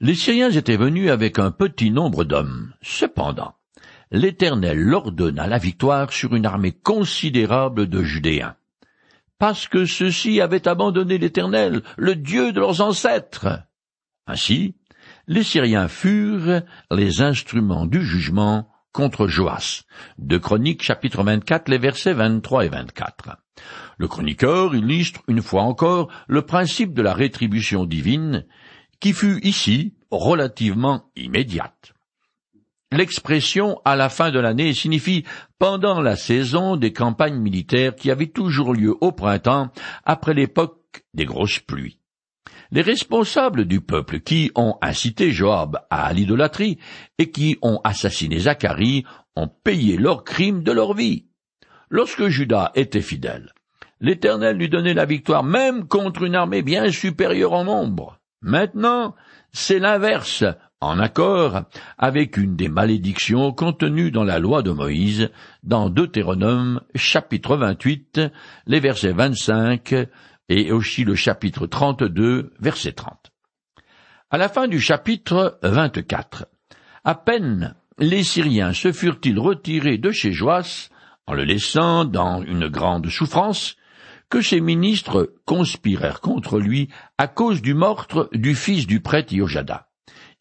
Les 0.00 0.14
Syriens 0.14 0.50
étaient 0.50 0.76
venus 0.76 1.10
avec 1.10 1.38
un 1.38 1.50
petit 1.50 1.90
nombre 1.90 2.24
d'hommes. 2.24 2.72
Cependant, 2.82 3.54
l'Éternel 4.10 4.78
leur 4.78 5.12
donna 5.12 5.46
la 5.46 5.58
victoire 5.58 6.12
sur 6.12 6.34
une 6.34 6.46
armée 6.46 6.72
considérable 6.72 7.88
de 7.88 8.02
Judéens 8.02 8.56
parce 9.38 9.68
que 9.68 9.84
ceux-ci 9.84 10.40
avaient 10.40 10.66
abandonné 10.66 11.18
l'Éternel, 11.18 11.82
le 11.96 12.16
Dieu 12.16 12.52
de 12.52 12.60
leurs 12.60 12.80
ancêtres. 12.80 13.62
Ainsi, 14.26 14.74
les 15.26 15.42
Syriens 15.42 15.88
furent 15.88 16.62
les 16.90 17.20
instruments 17.20 17.86
du 17.86 18.02
jugement 18.02 18.68
contre 18.96 19.26
Joas. 19.28 19.82
Chroniques 20.40 20.82
chapitre 20.82 21.22
24, 21.22 21.68
les 21.68 21.76
versets 21.76 22.14
23 22.14 22.64
et 22.64 22.68
24. 22.70 23.36
Le 23.98 24.08
chroniqueur 24.08 24.74
illustre 24.74 25.20
une 25.28 25.42
fois 25.42 25.62
encore 25.62 26.10
le 26.28 26.40
principe 26.42 26.94
de 26.94 27.02
la 27.02 27.12
rétribution 27.12 27.84
divine, 27.84 28.46
qui 28.98 29.12
fut 29.12 29.38
ici 29.42 29.92
relativement 30.10 31.10
immédiate. 31.14 31.92
L'expression 32.90 33.78
à 33.84 33.96
la 33.96 34.08
fin 34.08 34.30
de 34.30 34.38
l'année 34.38 34.72
signifie 34.72 35.24
pendant 35.58 36.00
la 36.00 36.16
saison 36.16 36.76
des 36.76 36.94
campagnes 36.94 37.38
militaires 37.38 37.94
qui 37.94 38.10
avaient 38.10 38.28
toujours 38.28 38.72
lieu 38.72 38.96
au 39.02 39.12
printemps 39.12 39.68
après 40.04 40.32
l'époque 40.32 41.04
des 41.12 41.26
grosses 41.26 41.58
pluies. 41.58 41.98
Les 42.70 42.82
responsables 42.82 43.64
du 43.64 43.80
peuple 43.80 44.20
qui 44.20 44.50
ont 44.54 44.76
incité 44.82 45.30
Joab 45.30 45.78
à 45.90 46.12
l'idolâtrie 46.12 46.78
et 47.18 47.30
qui 47.30 47.58
ont 47.62 47.80
assassiné 47.84 48.40
Zacharie 48.40 49.04
ont 49.36 49.48
payé 49.48 49.96
leurs 49.96 50.24
crimes 50.24 50.62
de 50.62 50.72
leur 50.72 50.94
vie. 50.94 51.26
Lorsque 51.90 52.26
Judas 52.26 52.72
était 52.74 53.02
fidèle, 53.02 53.52
l'Éternel 54.00 54.56
lui 54.56 54.68
donnait 54.68 54.94
la 54.94 55.04
victoire 55.04 55.44
même 55.44 55.86
contre 55.86 56.24
une 56.24 56.34
armée 56.34 56.62
bien 56.62 56.90
supérieure 56.90 57.52
en 57.52 57.64
nombre. 57.64 58.18
Maintenant, 58.42 59.14
c'est 59.52 59.78
l'inverse, 59.78 60.44
en 60.80 60.98
accord 60.98 61.62
avec 61.96 62.36
une 62.36 62.56
des 62.56 62.68
malédictions 62.68 63.52
contenues 63.52 64.10
dans 64.10 64.24
la 64.24 64.38
loi 64.38 64.62
de 64.62 64.70
Moïse, 64.70 65.30
dans 65.62 65.88
Deutéronome 65.88 66.82
chapitre 66.94 67.56
28, 67.56 68.20
les 68.66 68.80
versets 68.80 69.12
25 69.12 69.94
et 70.48 70.72
aussi 70.72 71.04
le 71.04 71.14
chapitre 71.14 71.66
32, 71.66 72.52
verset 72.60 72.92
30. 72.92 73.32
À 74.30 74.38
la 74.38 74.48
fin 74.48 74.68
du 74.68 74.80
chapitre 74.80 75.58
24, 75.62 76.46
à 77.04 77.14
peine 77.14 77.74
les 77.98 78.24
Syriens 78.24 78.72
se 78.72 78.92
furent-ils 78.92 79.38
retirés 79.38 79.98
de 79.98 80.10
chez 80.10 80.32
Joas, 80.32 80.90
en 81.26 81.34
le 81.34 81.44
laissant 81.44 82.04
dans 82.04 82.42
une 82.42 82.68
grande 82.68 83.08
souffrance, 83.08 83.76
que 84.28 84.42
ses 84.42 84.60
ministres 84.60 85.32
conspirèrent 85.44 86.20
contre 86.20 86.58
lui 86.58 86.88
à 87.16 87.28
cause 87.28 87.62
du 87.62 87.74
meurtre 87.74 88.28
du 88.32 88.54
fils 88.54 88.86
du 88.86 89.00
prêtre 89.00 89.32
Iojada. 89.32 89.88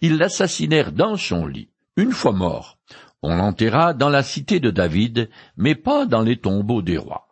Ils 0.02 0.18
l'assassinèrent 0.18 0.92
dans 0.92 1.16
son 1.16 1.46
lit. 1.46 1.70
Une 1.96 2.12
fois 2.12 2.34
mort, 2.34 2.78
on 3.22 3.36
l'enterra 3.36 3.94
dans 3.94 4.10
la 4.10 4.24
cité 4.24 4.60
de 4.60 4.72
David, 4.72 5.30
mais 5.56 5.76
pas 5.76 6.06
dans 6.06 6.22
les 6.22 6.38
tombeaux 6.38 6.82
des 6.82 6.98
rois. 6.98 7.30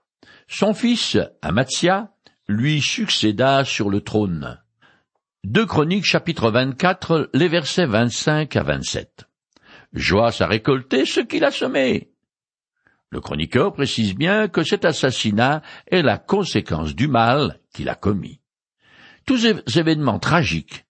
Son 0.47 0.73
fils, 0.73 1.17
lui 2.53 2.81
succéda 2.81 3.65
sur 3.65 3.89
le 3.89 4.01
trône. 4.01 4.59
Deux 5.43 5.65
Chroniques 5.65 6.05
chapitre 6.05 6.51
24, 6.51 7.31
les 7.33 7.47
versets 7.47 7.85
25 7.85 8.55
à 8.55 8.63
27. 8.63 9.25
Joas 9.93 10.37
a 10.39 10.47
récolté 10.47 11.05
ce 11.05 11.19
qu'il 11.19 11.43
a 11.43 11.51
semé. 11.51 12.11
Le 13.09 13.19
chroniqueur 13.21 13.73
précise 13.73 14.15
bien 14.15 14.47
que 14.47 14.63
cet 14.63 14.85
assassinat 14.85 15.61
est 15.87 16.01
la 16.01 16.17
conséquence 16.17 16.95
du 16.95 17.07
mal 17.07 17.59
qu'il 17.73 17.89
a 17.89 17.95
commis. 17.95 18.39
Tous 19.25 19.37
ces 19.37 19.79
événements 19.79 20.19
tragiques 20.19 20.85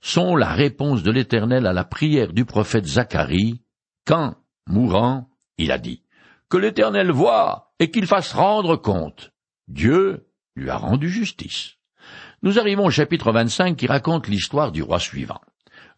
sont 0.00 0.36
la 0.36 0.48
réponse 0.48 1.02
de 1.02 1.10
l'Éternel 1.10 1.66
à 1.66 1.72
la 1.72 1.84
prière 1.84 2.32
du 2.32 2.44
prophète 2.44 2.86
Zacharie, 2.86 3.62
quand, 4.06 4.36
mourant, 4.66 5.28
il 5.58 5.72
a 5.72 5.78
dit 5.78 6.04
Que 6.48 6.56
l'Éternel 6.56 7.10
voie 7.10 7.72
et 7.78 7.90
qu'il 7.90 8.06
fasse 8.06 8.32
rendre 8.32 8.76
compte. 8.76 9.32
Dieu 9.66 10.27
lui 10.58 10.70
a 10.70 10.76
rendu 10.76 11.08
justice. 11.08 11.74
Nous 12.42 12.58
arrivons 12.58 12.86
au 12.86 12.90
chapitre 12.90 13.32
25 13.32 13.76
qui 13.76 13.86
raconte 13.86 14.28
l'histoire 14.28 14.72
du 14.72 14.82
roi 14.82 14.98
suivant. 14.98 15.40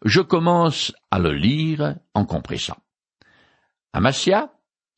Je 0.03 0.21
commence 0.21 0.93
à 1.11 1.19
le 1.19 1.33
lire 1.33 1.95
en 2.13 2.25
compressant. 2.25 2.77
Amasia 3.93 4.51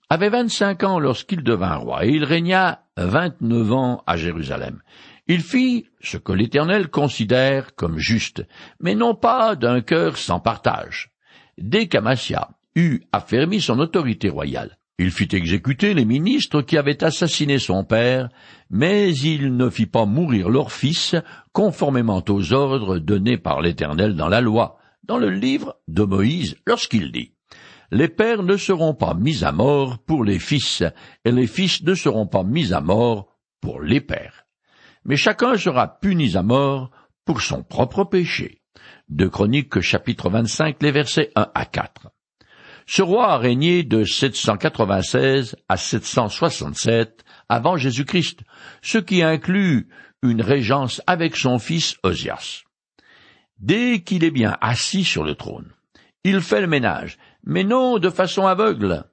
avait 0.10 0.30
vingt-cinq 0.30 0.84
ans 0.84 1.00
lorsqu'il 1.00 1.44
devint 1.44 1.76
roi, 1.76 2.06
et 2.06 2.10
il 2.10 2.24
régna 2.24 2.84
vingt-neuf 2.98 3.72
ans 3.72 4.04
à 4.06 4.16
Jérusalem. 4.16 4.82
Il 5.28 5.42
fit 5.42 5.88
ce 6.02 6.18
que 6.18 6.32
l'Éternel 6.32 6.90
considère 6.90 7.76
comme 7.76 7.98
juste, 7.98 8.46
mais 8.80 8.94
non 8.94 9.16
pas 9.16 9.56
d'un 9.56 9.82
cœur 9.82 10.18
sans 10.18 10.40
partage. 10.40 11.12
Dès 11.58 11.88
qu'Amasia 11.88 12.50
eut 12.76 13.02
affermi 13.12 13.62
son 13.62 13.80
autorité 13.80 14.30
royale, 14.30 14.78
il 15.00 15.12
fit 15.12 15.30
exécuter 15.32 15.94
les 15.94 16.06
ministres 16.06 16.62
qui 16.62 16.78
avaient 16.78 17.04
assassiné 17.04 17.58
son 17.58 17.84
père, 17.84 18.30
mais 18.70 19.12
il 19.12 19.56
ne 19.58 19.70
fit 19.70 19.88
pas 19.88 20.06
mourir 20.06 20.50
leur 20.50 20.72
fils 20.72 21.16
conformément 21.52 22.24
aux 22.30 22.54
ordres 22.54 23.00
donnés 23.00 23.38
par 23.38 23.62
l'Éternel 23.62 24.16
dans 24.16 24.30
la 24.30 24.42
loi, 24.42 24.78
dans 25.04 25.18
le 25.18 25.32
livre 25.32 25.78
de 25.88 26.04
Moïse, 26.04 26.58
lorsqu'il 26.68 27.12
dit 27.12 27.34
Les 27.92 28.08
pères 28.08 28.44
ne 28.44 28.56
seront 28.56 28.94
pas 28.94 29.16
mis 29.16 29.44
à 29.44 29.52
mort 29.52 29.98
pour 29.98 30.24
les 30.24 30.40
fils, 30.40 30.84
et 31.26 31.32
les 31.32 31.48
fils 31.48 31.82
ne 31.84 31.96
seront 31.96 32.28
pas 32.28 32.44
mis 32.44 32.72
à 32.72 32.80
mort 32.80 33.28
pour 33.62 33.82
les 33.82 34.02
pères. 34.02 34.46
Mais 35.06 35.18
chacun 35.18 35.58
sera 35.58 36.00
puni 36.00 36.38
à 36.38 36.44
mort 36.44 36.92
pour 37.26 37.42
son 37.42 37.64
propre 37.64 38.04
péché. 38.04 38.62
De 39.10 39.28
Chroniques 39.28 39.82
chapitre 39.82 40.30
25, 40.30 40.82
les 40.82 40.92
versets 40.92 41.32
1 41.36 41.50
à 41.54 41.66
4. 41.66 42.10
Ce 42.86 43.02
roi 43.02 43.32
a 43.32 43.38
régné 43.38 43.84
de 43.84 44.04
796 44.04 45.56
à 45.70 45.78
767 45.78 47.24
avant 47.50 47.78
Jésus-Christ, 47.78 48.42
ce 48.82 48.98
qui 48.98 49.24
inclut 49.24 49.88
une 50.22 50.42
régence 50.42 51.02
avec 51.08 51.36
son 51.36 51.60
fils 51.60 51.96
Osias. 52.04 52.64
Dès 53.60 54.02
qu'il 54.02 54.24
est 54.24 54.32
bien 54.32 54.58
assis 54.62 55.04
sur 55.04 55.24
le 55.24 55.36
trône, 55.36 55.72
il 56.24 56.42
fait 56.42 56.62
le 56.62 56.68
ménage, 56.68 57.18
mais 57.46 57.64
non 57.64 58.00
de 58.00 58.10
façon 58.10 58.48
aveugle. 58.48 59.06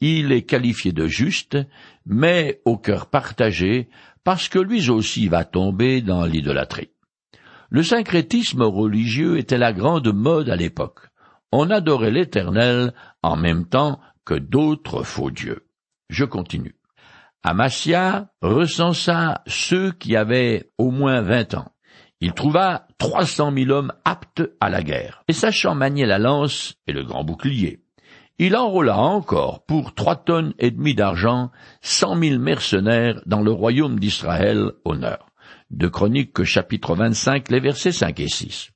Il 0.00 0.32
est 0.32 0.42
qualifié 0.42 0.92
de 0.92 1.06
juste, 1.06 1.58
mais 2.06 2.62
au 2.64 2.78
cœur 2.78 3.06
partagé, 3.10 3.88
parce 4.24 4.48
que 4.48 4.58
lui 4.58 4.88
aussi 4.88 5.28
va 5.28 5.44
tomber 5.44 6.00
dans 6.00 6.24
l'idolâtrie. 6.24 6.90
Le 7.68 7.82
syncrétisme 7.82 8.62
religieux 8.62 9.38
était 9.38 9.58
la 9.58 9.72
grande 9.72 10.12
mode 10.12 10.48
à 10.48 10.56
l'époque 10.56 11.09
on 11.52 11.70
adorait 11.70 12.10
l'Éternel 12.10 12.92
en 13.22 13.36
même 13.36 13.66
temps 13.66 14.00
que 14.24 14.34
d'autres 14.34 15.02
faux 15.02 15.30
dieux. 15.30 15.66
Je 16.08 16.24
continue. 16.24 16.76
Amasia 17.42 18.28
recensa 18.42 19.42
ceux 19.46 19.92
qui 19.92 20.16
avaient 20.16 20.70
au 20.78 20.90
moins 20.90 21.22
vingt 21.22 21.54
ans. 21.54 21.72
Il 22.20 22.34
trouva 22.34 22.86
trois 22.98 23.24
cent 23.24 23.50
mille 23.50 23.72
hommes 23.72 23.94
aptes 24.04 24.42
à 24.60 24.68
la 24.68 24.82
guerre, 24.82 25.24
et 25.26 25.32
sachant 25.32 25.74
manier 25.74 26.04
la 26.04 26.18
lance 26.18 26.74
et 26.86 26.92
le 26.92 27.02
grand 27.02 27.24
bouclier. 27.24 27.80
Il 28.38 28.56
enrôla 28.56 28.98
encore 28.98 29.64
pour 29.64 29.94
trois 29.94 30.16
tonnes 30.16 30.52
et 30.58 30.70
demie 30.70 30.94
d'argent 30.94 31.50
cent 31.80 32.14
mille 32.14 32.38
mercenaires 32.38 33.22
dans 33.24 33.42
le 33.42 33.52
royaume 33.52 33.98
d'Israël 33.98 34.72
au 34.84 34.96
nord. 34.96 35.30
De 35.70 35.88
Chroniques 35.88 36.44
chapitre 36.44 36.94
25, 36.94 37.50
les 37.50 37.60
versets 37.60 37.92
5 37.92 38.18
et 38.20 38.28
6. 38.28 38.70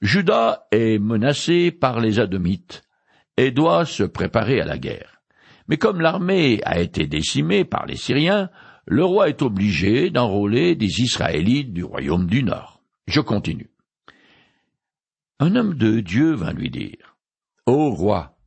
Judas 0.00 0.66
est 0.70 0.98
menacé 0.98 1.72
par 1.72 2.00
les 2.00 2.20
Adomites 2.20 2.82
et 3.36 3.50
doit 3.50 3.84
se 3.84 4.04
préparer 4.04 4.60
à 4.60 4.64
la 4.64 4.78
guerre. 4.78 5.22
Mais 5.66 5.76
comme 5.76 6.00
l'armée 6.00 6.60
a 6.64 6.80
été 6.80 7.06
décimée 7.06 7.64
par 7.64 7.86
les 7.86 7.96
Syriens, 7.96 8.48
le 8.86 9.04
roi 9.04 9.28
est 9.28 9.42
obligé 9.42 10.10
d'enrôler 10.10 10.76
des 10.76 11.00
Israélites 11.00 11.72
du 11.72 11.84
royaume 11.84 12.26
du 12.26 12.42
Nord. 12.42 12.80
Je 13.06 13.20
continue. 13.20 13.70
Un 15.40 15.56
homme 15.56 15.74
de 15.74 16.00
Dieu 16.00 16.32
vint 16.32 16.52
lui 16.52 16.70
dire, 16.70 17.16
Ô 17.66 17.90
roi, 17.90 18.38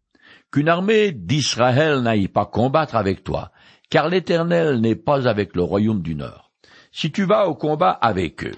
qu'une 0.51 0.69
armée 0.69 1.11
d'Israël 1.11 2.01
n'aille 2.01 2.27
pas 2.27 2.45
combattre 2.45 2.95
avec 2.95 3.23
toi, 3.23 3.51
car 3.89 4.09
l'Éternel 4.09 4.81
n'est 4.81 4.95
pas 4.95 5.27
avec 5.27 5.55
le 5.55 5.63
royaume 5.63 6.01
du 6.01 6.15
Nord. 6.15 6.51
Si 6.91 7.11
tu 7.11 7.23
vas 7.23 7.47
au 7.47 7.55
combat 7.55 7.91
avec 7.91 8.45
eux, 8.45 8.57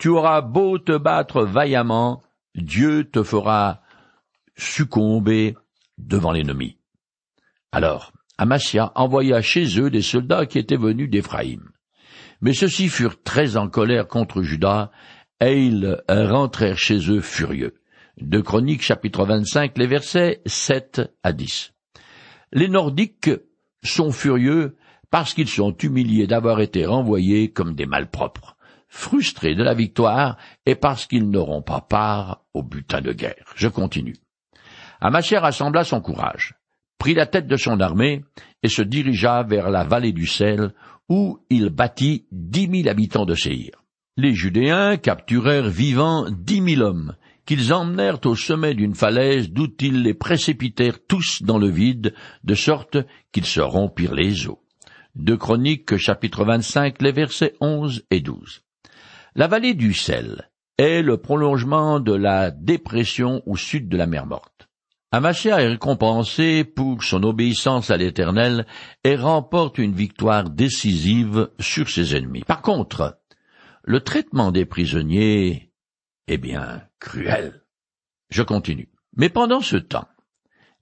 tu 0.00 0.08
auras 0.08 0.40
beau 0.40 0.78
te 0.78 0.96
battre 0.96 1.44
vaillamment, 1.44 2.22
Dieu 2.54 3.04
te 3.04 3.22
fera 3.22 3.82
succomber 4.56 5.56
devant 5.98 6.32
l'ennemi. 6.32 6.78
Alors, 7.70 8.10
Amasia 8.38 8.92
envoya 8.94 9.42
chez 9.42 9.78
eux 9.78 9.90
des 9.90 10.00
soldats 10.00 10.46
qui 10.46 10.58
étaient 10.58 10.78
venus 10.78 11.10
d'Éphraïm. 11.10 11.68
Mais 12.40 12.54
ceux-ci 12.54 12.88
furent 12.88 13.22
très 13.22 13.58
en 13.58 13.68
colère 13.68 14.08
contre 14.08 14.42
Judas, 14.42 14.90
et 15.38 15.66
ils 15.66 16.02
rentrèrent 16.08 16.78
chez 16.78 17.10
eux 17.10 17.20
furieux. 17.20 17.74
De 18.18 18.40
Chroniques 18.40 18.82
chapitre 18.82 19.26
25, 19.26 19.76
les 19.76 19.86
versets 19.86 20.40
7 20.46 21.02
à 21.22 21.34
10. 21.34 21.74
Les 22.52 22.68
Nordiques 22.68 23.30
sont 23.82 24.12
furieux 24.12 24.76
parce 25.10 25.34
qu'ils 25.34 25.48
sont 25.48 25.76
humiliés 25.76 26.26
d'avoir 26.26 26.60
été 26.60 26.86
renvoyés 26.86 27.52
comme 27.52 27.74
des 27.74 27.86
malpropres 27.86 28.56
frustrés 28.90 29.54
de 29.54 29.62
la 29.62 29.72
victoire 29.72 30.36
et 30.66 30.74
parce 30.74 31.06
qu'ils 31.06 31.30
n'auront 31.30 31.62
pas 31.62 31.80
part 31.80 32.44
au 32.52 32.62
butin 32.62 33.00
de 33.00 33.12
guerre. 33.12 33.52
Je 33.54 33.68
continue. 33.68 34.16
Amasia 35.00 35.40
rassembla 35.40 35.84
son 35.84 36.02
courage, 36.02 36.54
prit 36.98 37.14
la 37.14 37.26
tête 37.26 37.46
de 37.46 37.56
son 37.56 37.80
armée 37.80 38.22
et 38.62 38.68
se 38.68 38.82
dirigea 38.82 39.44
vers 39.44 39.70
la 39.70 39.84
vallée 39.84 40.12
du 40.12 40.26
sel 40.26 40.74
où 41.08 41.38
il 41.48 41.70
bâtit 41.70 42.26
dix 42.30 42.68
mille 42.68 42.88
habitants 42.88 43.24
de 43.24 43.34
Séhir. 43.34 43.82
Les 44.16 44.34
Judéens 44.34 44.98
capturèrent 44.98 45.68
vivants 45.68 46.26
dix 46.30 46.60
mille 46.60 46.82
hommes, 46.82 47.14
qu'ils 47.46 47.72
emmenèrent 47.72 48.24
au 48.26 48.34
sommet 48.34 48.74
d'une 48.74 48.94
falaise 48.94 49.50
d'où 49.50 49.68
ils 49.80 50.02
les 50.02 50.14
précipitèrent 50.14 50.98
tous 51.06 51.42
dans 51.42 51.58
le 51.58 51.68
vide, 51.68 52.14
de 52.44 52.54
sorte 52.54 52.98
qu'ils 53.32 53.46
se 53.46 53.60
rompirent 53.60 54.14
les 54.14 54.46
os. 54.48 54.58
Chroniques 55.38 55.96
chapitre 55.96 56.44
25 56.44 57.00
les 57.00 57.12
versets 57.12 57.54
11 57.60 58.04
et 58.10 58.20
12. 58.20 58.62
La 59.36 59.46
vallée 59.46 59.74
du 59.74 59.94
sel 59.94 60.50
est 60.76 61.02
le 61.02 61.16
prolongement 61.16 62.00
de 62.00 62.12
la 62.12 62.50
dépression 62.50 63.42
au 63.46 63.56
sud 63.56 63.88
de 63.88 63.96
la 63.96 64.06
mer 64.06 64.26
Morte. 64.26 64.68
Amasia 65.12 65.60
est 65.62 65.68
récompensé 65.68 66.64
pour 66.64 67.04
son 67.04 67.22
obéissance 67.22 67.90
à 67.90 67.96
l'Éternel 67.96 68.66
et 69.04 69.14
remporte 69.14 69.78
une 69.78 69.92
victoire 69.92 70.50
décisive 70.50 71.48
sur 71.60 71.88
ses 71.88 72.16
ennemis. 72.16 72.42
Par 72.42 72.62
contre, 72.62 73.20
le 73.84 74.00
traitement 74.00 74.50
des 74.50 74.64
prisonniers 74.64 75.72
est 76.26 76.38
bien 76.38 76.82
cruel. 76.98 77.62
Je 78.30 78.42
continue. 78.42 78.90
Mais 79.16 79.28
pendant 79.28 79.60
ce 79.60 79.76
temps, 79.76 80.08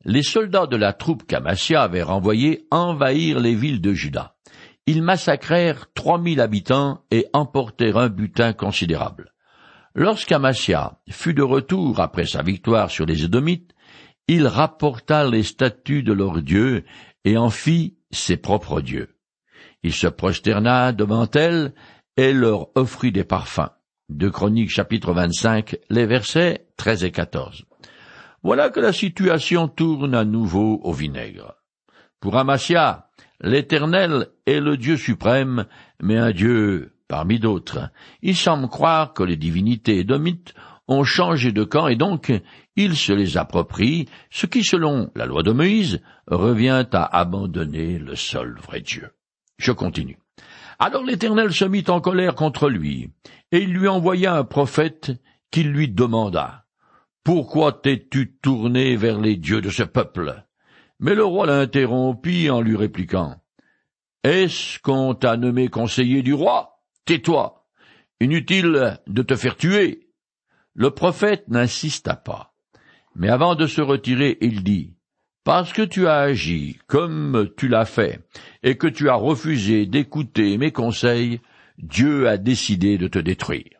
les 0.04 0.22
soldats 0.22 0.66
de 0.66 0.76
la 0.76 0.92
troupe 0.94 1.26
qu'Amasia 1.26 1.82
avait 1.82 2.02
renvoyée 2.02 2.66
envahirent 2.70 3.40
les 3.40 3.54
villes 3.54 3.80
de 3.80 3.92
Juda 3.92 4.37
ils 4.88 5.02
massacrèrent 5.02 5.92
trois 5.92 6.18
mille 6.18 6.40
habitants 6.40 7.02
et 7.10 7.26
emportèrent 7.34 7.98
un 7.98 8.08
butin 8.08 8.54
considérable. 8.54 9.34
Lorsqu'Amasia 9.94 10.98
fut 11.10 11.34
de 11.34 11.42
retour 11.42 12.00
après 12.00 12.24
sa 12.24 12.42
victoire 12.42 12.90
sur 12.90 13.04
les 13.04 13.22
Édomites, 13.22 13.74
il 14.28 14.46
rapporta 14.46 15.28
les 15.28 15.42
statues 15.42 16.02
de 16.02 16.14
leurs 16.14 16.40
dieux 16.40 16.86
et 17.26 17.36
en 17.36 17.50
fit 17.50 17.98
ses 18.12 18.38
propres 18.38 18.80
dieux. 18.80 19.14
Il 19.82 19.92
se 19.92 20.06
prosterna 20.06 20.92
devant 20.92 21.30
elles 21.32 21.74
et 22.16 22.32
leur 22.32 22.74
offrit 22.74 23.12
des 23.12 23.24
parfums. 23.24 23.68
De 24.08 24.30
Chroniques 24.30 24.70
chapitre 24.70 25.12
25, 25.12 25.76
les 25.90 26.06
versets 26.06 26.66
13 26.78 27.04
et 27.04 27.10
14. 27.10 27.66
Voilà 28.42 28.70
que 28.70 28.80
la 28.80 28.94
situation 28.94 29.68
tourne 29.68 30.14
à 30.14 30.24
nouveau 30.24 30.80
au 30.82 30.94
vinaigre. 30.94 31.56
Pour 32.20 32.38
Amasia, 32.38 33.07
l'Éternel 33.40 34.28
est 34.46 34.60
le 34.60 34.76
Dieu 34.76 34.96
suprême, 34.96 35.66
mais 36.02 36.16
un 36.16 36.32
Dieu 36.32 36.92
parmi 37.08 37.38
d'autres. 37.38 37.90
Il 38.22 38.36
semble 38.36 38.68
croire 38.68 39.14
que 39.14 39.22
les 39.22 39.36
divinités 39.36 39.98
édomites 39.98 40.54
ont 40.86 41.04
changé 41.04 41.52
de 41.52 41.64
camp 41.64 41.88
et 41.88 41.96
donc 41.96 42.32
il 42.76 42.96
se 42.96 43.12
les 43.12 43.36
approprie, 43.36 44.06
ce 44.30 44.46
qui, 44.46 44.64
selon 44.64 45.10
la 45.14 45.26
loi 45.26 45.42
de 45.42 45.52
Moïse, 45.52 46.00
revient 46.26 46.86
à 46.92 47.18
abandonner 47.18 47.98
le 47.98 48.14
seul 48.14 48.58
vrai 48.58 48.80
Dieu. 48.80 49.10
Je 49.58 49.72
continue. 49.72 50.18
Alors 50.78 51.04
l'Éternel 51.04 51.52
se 51.52 51.64
mit 51.64 51.84
en 51.88 52.00
colère 52.00 52.34
contre 52.34 52.68
lui, 52.68 53.10
et 53.50 53.58
il 53.58 53.72
lui 53.72 53.88
envoya 53.88 54.34
un 54.34 54.44
prophète 54.44 55.12
qui 55.50 55.64
lui 55.64 55.88
demanda 55.88 56.66
Pourquoi 57.24 57.72
t'es-tu 57.72 58.36
tourné 58.40 58.96
vers 58.96 59.20
les 59.20 59.36
dieux 59.36 59.60
de 59.60 59.70
ce 59.70 59.82
peuple? 59.82 60.44
Mais 61.00 61.14
le 61.14 61.24
roi 61.24 61.46
l'interrompit 61.46 62.50
en 62.50 62.60
lui 62.60 62.76
répliquant 62.76 63.36
Est-ce 64.24 64.80
qu'on 64.80 65.14
t'a 65.14 65.36
nommé 65.36 65.68
conseiller 65.68 66.22
du 66.22 66.34
roi? 66.34 66.80
Tais-toi. 67.04 67.64
Inutile 68.20 68.98
de 69.06 69.22
te 69.22 69.36
faire 69.36 69.56
tuer. 69.56 70.08
Le 70.74 70.90
prophète 70.90 71.44
n'insista 71.48 72.16
pas. 72.16 72.52
Mais 73.14 73.28
avant 73.28 73.54
de 73.54 73.66
se 73.66 73.80
retirer, 73.80 74.38
il 74.40 74.64
dit, 74.64 74.94
Parce 75.44 75.72
que 75.72 75.82
tu 75.82 76.08
as 76.08 76.18
agi 76.18 76.78
comme 76.88 77.48
tu 77.56 77.68
l'as 77.68 77.84
fait, 77.84 78.20
et 78.64 78.76
que 78.76 78.88
tu 78.88 79.08
as 79.08 79.14
refusé 79.14 79.86
d'écouter 79.86 80.58
mes 80.58 80.72
conseils, 80.72 81.40
Dieu 81.78 82.28
a 82.28 82.38
décidé 82.38 82.98
de 82.98 83.06
te 83.06 83.20
détruire. 83.20 83.78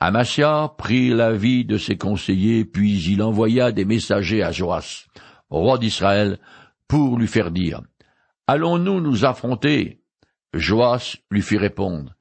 Amasia 0.00 0.74
prit 0.76 1.10
l'avis 1.10 1.64
de 1.64 1.78
ses 1.78 1.96
conseillers, 1.96 2.64
puis 2.64 3.00
il 3.04 3.22
envoya 3.22 3.70
des 3.70 3.84
messagers 3.84 4.42
à 4.42 4.50
Joas, 4.50 5.06
roi 5.60 5.78
d'Israël, 5.78 6.38
pour 6.88 7.18
lui 7.18 7.26
faire 7.26 7.50
dire, 7.50 7.82
Allons-nous 8.46 9.00
nous 9.00 9.24
affronter? 9.24 10.02
Joas 10.52 11.16
lui 11.30 11.42
fit 11.42 11.56
répondre, 11.56 12.14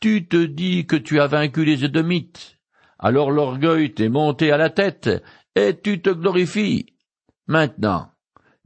tu 0.00 0.28
te 0.28 0.44
dis 0.44 0.86
que 0.86 0.96
tu 0.96 1.20
as 1.20 1.26
vaincu 1.26 1.64
les 1.64 1.84
Édomites. 1.84 2.58
Alors 2.98 3.30
l'orgueil 3.30 3.94
t'est 3.94 4.08
monté 4.08 4.52
à 4.52 4.56
la 4.56 4.68
tête, 4.68 5.08
et 5.54 5.80
tu 5.80 6.02
te 6.02 6.10
glorifies. 6.10 6.86
Maintenant, 7.46 8.10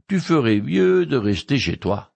tu 0.07 0.19
ferais 0.19 0.59
mieux 0.59 1.05
de 1.05 1.15
rester 1.15 1.57
chez 1.57 1.77
toi. 1.77 2.13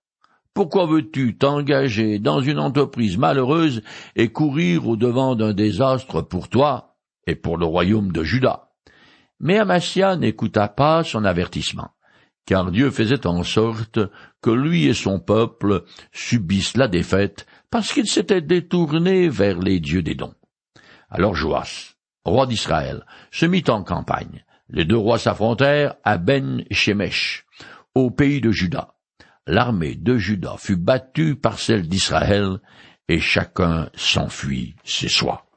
Pourquoi 0.54 0.88
veux-tu 0.88 1.38
t'engager 1.38 2.20
dans 2.20 2.42
une 2.42 2.60
entreprise 2.60 3.18
malheureuse 3.18 3.82
et 4.16 4.30
courir 4.30 4.88
au 4.88 4.98
devant 4.98 5.36
d'un 5.36 5.54
désastre 5.54 6.22
pour 6.22 6.50
toi 6.50 6.98
et 7.26 7.36
pour 7.36 7.58
le 7.58 7.66
royaume 7.66 8.12
de 8.12 8.24
Juda? 8.24 8.73
Mais 9.44 9.60
Amasia 9.60 10.16
n'écouta 10.16 10.70
pas 10.70 11.04
son 11.04 11.26
avertissement, 11.26 11.92
car 12.46 12.72
Dieu 12.72 12.90
faisait 12.92 13.28
en 13.28 13.44
sorte 13.44 14.00
que 14.42 14.50
lui 14.50 14.86
et 14.86 14.94
son 14.94 15.20
peuple 15.20 15.84
subissent 16.14 16.78
la 16.78 16.88
défaite 16.88 17.46
parce 17.70 17.92
qu'il 17.92 18.08
s'était 18.08 18.40
détourné 18.40 19.28
vers 19.28 19.60
les 19.60 19.82
dieux 19.82 20.02
des 20.02 20.16
dons. 20.16 20.34
Alors 21.10 21.36
Joas, 21.36 21.96
roi 22.24 22.48
d'Israël, 22.48 23.06
se 23.32 23.46
mit 23.46 23.66
en 23.68 23.84
campagne. 23.84 24.46
Les 24.70 24.86
deux 24.86 24.96
rois 24.96 25.20
s'affrontèrent 25.20 25.96
à 26.06 26.18
Ben 26.18 26.64
Shemesh, 26.72 27.46
au 27.96 28.12
pays 28.12 28.40
de 28.40 28.52
Juda. 28.52 28.94
L'armée 29.46 29.96
de 29.96 30.18
Juda 30.18 30.56
fut 30.58 30.78
battue 30.78 31.36
par 31.36 31.60
celle 31.60 31.90
d'Israël, 31.90 32.62
et 33.10 33.20
chacun 33.20 33.90
s'enfuit 33.94 34.78
chez 34.86 35.10
soi. 35.10 35.48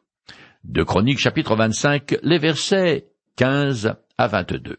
De 0.65 0.83
Chroniques 0.83 1.21
chapitre 1.21 1.55
25, 1.55 2.17
les 2.25 2.39
versets 2.39 3.13
15 3.37 3.95
à 4.19 4.27
22. 4.27 4.79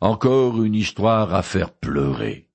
Encore 0.00 0.62
une 0.62 0.74
histoire 0.74 1.34
à 1.34 1.42
faire 1.42 1.72
pleurer. 1.72 2.48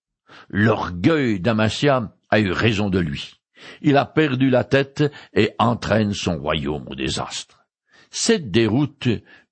L'orgueil 0.49 1.39
d'Amasia 1.39 2.11
a 2.29 2.39
eu 2.39 2.51
raison 2.51 2.89
de 2.89 2.99
lui 2.99 3.35
il 3.81 3.97
a 3.97 4.05
perdu 4.05 4.49
la 4.49 4.63
tête 4.63 5.03
et 5.33 5.51
entraîne 5.59 6.13
son 6.13 6.37
royaume 6.37 6.85
au 6.87 6.95
désastre. 6.95 7.65
Cette 8.11 8.51
déroute 8.51 9.07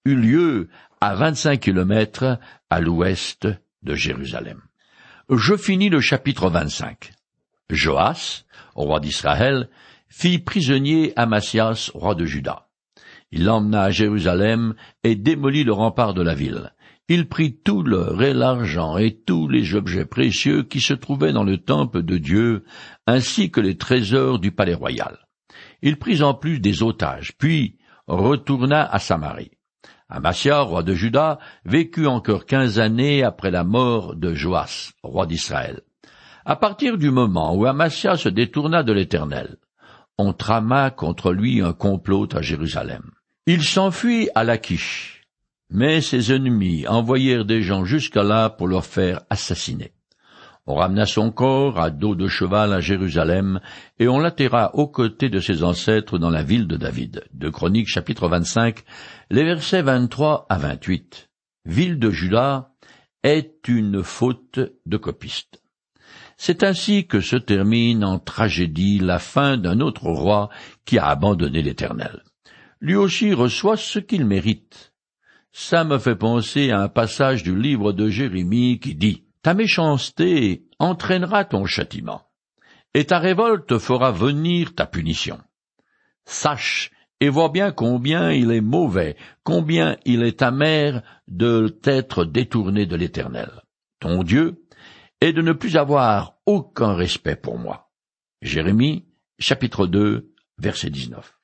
eut 0.06 0.16
lieu 0.16 0.70
à 1.02 1.16
vingt-cinq 1.16 1.62
kilomètres 1.62 2.40
à 2.70 2.80
l'ouest 2.80 3.48
de 3.84 3.96
Jérusalem. 3.96 4.62
Je 5.30 5.56
finis 5.56 5.90
le 5.90 6.02
chapitre 6.02 6.50
25. 6.50 7.12
Joas, 7.70 8.44
roi 8.76 9.00
d'Israël, 9.00 9.70
fit 10.08 10.40
prisonnier 10.40 11.14
Amasias, 11.16 11.92
roi 11.94 12.16
de 12.16 12.26
Juda. 12.26 12.68
Il 13.34 13.44
l'emmena 13.44 13.82
à 13.82 13.92
Jérusalem 13.92 14.76
et 15.04 15.16
démolit 15.16 15.66
le 15.66 15.74
rempart 15.74 16.14
de 16.14 16.22
la 16.22 16.36
ville 16.36 16.72
il 17.10 17.28
prit 17.28 17.58
tout 17.58 17.84
l'or 17.84 18.24
et 18.24 18.34
l'argent 18.34 18.98
et 18.98 19.14
tous 19.14 19.50
les 19.50 19.76
objets 19.76 20.06
précieux 20.06 20.64
qui 20.64 20.80
se 20.80 20.94
trouvaient 20.94 21.34
dans 21.34 21.44
le 21.44 21.58
temple 21.58 22.02
de 22.02 22.18
Dieu, 22.18 22.64
ainsi 23.08 23.52
que 23.52 23.60
les 23.60 23.78
trésors 23.78 24.40
du 24.40 24.52
palais 24.52 24.74
royal. 24.74 25.18
Il 25.82 26.00
prit 26.00 26.24
en 26.24 26.34
plus 26.34 26.60
des 26.60 26.82
otages, 26.82 27.34
puis 27.38 27.78
retourna 28.08 28.86
à 28.86 29.00
Samarie. 29.00 29.52
Amasia, 30.08 30.62
roi 30.62 30.84
de 30.84 30.94
Juda, 30.94 31.40
vécut 31.66 32.08
encore 32.08 32.46
quinze 32.46 32.80
années 32.80 33.24
après 33.24 33.52
la 33.52 33.64
mort 33.64 34.16
de 34.16 34.34
Joas, 34.34 34.94
roi 35.04 35.26
d'Israël. 35.26 35.82
À 36.46 36.56
partir 36.56 36.98
du 36.98 37.12
moment 37.12 37.54
où 37.56 37.66
Amasia 37.66 38.16
se 38.16 38.30
détourna 38.30 38.84
de 38.84 38.94
l'Éternel, 38.94 39.58
on 40.18 40.34
trama 40.34 40.90
contre 40.90 41.34
lui 41.34 41.62
un 41.62 41.74
complot 41.74 42.28
à 42.34 42.42
Jérusalem. 42.42 43.12
Il 43.46 43.62
s'enfuit 43.62 44.30
à 44.36 44.46
Lachish, 44.46 45.26
mais 45.70 46.00
ses 46.00 46.32
ennemis 46.32 46.88
envoyèrent 46.88 47.44
des 47.44 47.62
gens 47.62 47.84
jusqu'à 47.84 48.24
là 48.24 48.50
pour 48.50 48.70
leur 48.70 48.86
faire 48.86 49.24
assassiner. 49.30 49.92
On 50.66 50.76
ramena 50.76 51.06
son 51.06 51.30
corps 51.30 51.78
à 51.78 51.90
dos 51.90 52.16
de 52.16 52.30
cheval 52.30 52.72
à 52.72 52.80
Jérusalem, 52.80 53.60
et 54.00 54.08
on 54.08 54.20
l'atterra 54.20 54.74
aux 54.76 54.88
côtés 54.88 55.28
de 55.28 55.42
ses 55.42 55.62
ancêtres 55.62 56.18
dans 56.18 56.30
la 56.30 56.42
ville 56.42 56.68
de 56.68 56.78
David. 56.78 57.26
De 57.34 57.50
Chroniques 57.50 57.90
chapitre 57.90 58.30
25, 58.30 58.82
les 59.30 59.44
versets 59.44 59.82
23 59.82 60.46
à 60.48 60.58
28. 60.58 61.30
Ville 61.66 62.00
de 62.00 62.12
Juda 62.12 62.72
est 63.24 63.68
une 63.68 64.04
faute 64.04 64.62
de 64.86 64.96
copiste. 64.96 65.62
C'est 66.38 66.64
ainsi 66.64 67.08
que 67.08 67.20
se 67.20 67.36
termine 67.36 68.06
en 68.06 68.20
tragédie 68.20 69.00
la 69.00 69.20
fin 69.20 69.58
d'un 69.58 69.82
autre 69.82 70.06
roi 70.06 70.48
qui 70.86 70.98
a 70.98 71.08
abandonné 71.08 71.62
l'Éternel. 71.62 72.24
Lui 72.84 72.96
aussi 72.96 73.34
reçoit 73.34 73.78
ce 73.78 73.98
qu'il 73.98 74.26
mérite 74.26 74.94
ça 75.54 75.84
me 75.84 76.00
fait 76.00 76.16
penser 76.16 76.72
à 76.72 76.82
un 76.82 76.90
passage 76.90 77.44
du 77.44 77.56
livre 77.56 77.94
de 77.94 78.10
Jérémie 78.10 78.80
qui 78.80 78.96
dit 78.96 79.24
Ta 79.44 79.54
méchanceté 79.54 80.66
entraînera 80.80 81.46
ton 81.46 81.66
châtiment, 81.66 82.24
et 82.96 83.06
ta 83.06 83.20
révolte 83.20 83.78
fera 83.78 84.12
venir 84.12 84.74
ta 84.74 84.88
punition. 84.88 85.40
Sache 86.26 86.90
et 87.20 87.30
vois 87.30 87.50
bien 87.50 87.72
combien 87.72 88.32
il 88.32 88.52
est 88.52 88.62
mauvais, 88.62 89.16
combien 89.44 89.96
il 90.06 90.24
est 90.24 90.42
amer 90.42 91.04
de 91.28 91.68
t'être 91.68 92.26
détourné 92.26 92.88
de 92.88 92.96
l'Éternel, 92.96 93.52
ton 94.00 94.24
Dieu, 94.24 94.66
et 95.22 95.34
de 95.34 95.42
ne 95.42 95.54
plus 95.54 95.78
avoir 95.78 96.38
aucun 96.48 96.96
respect 96.96 97.36
pour 97.36 97.60
moi. 97.60 97.92
Jérémie, 98.42 99.06
chapitre 99.40 99.86
2, 99.86 100.34
verset 100.58 100.90
19. 100.90 101.43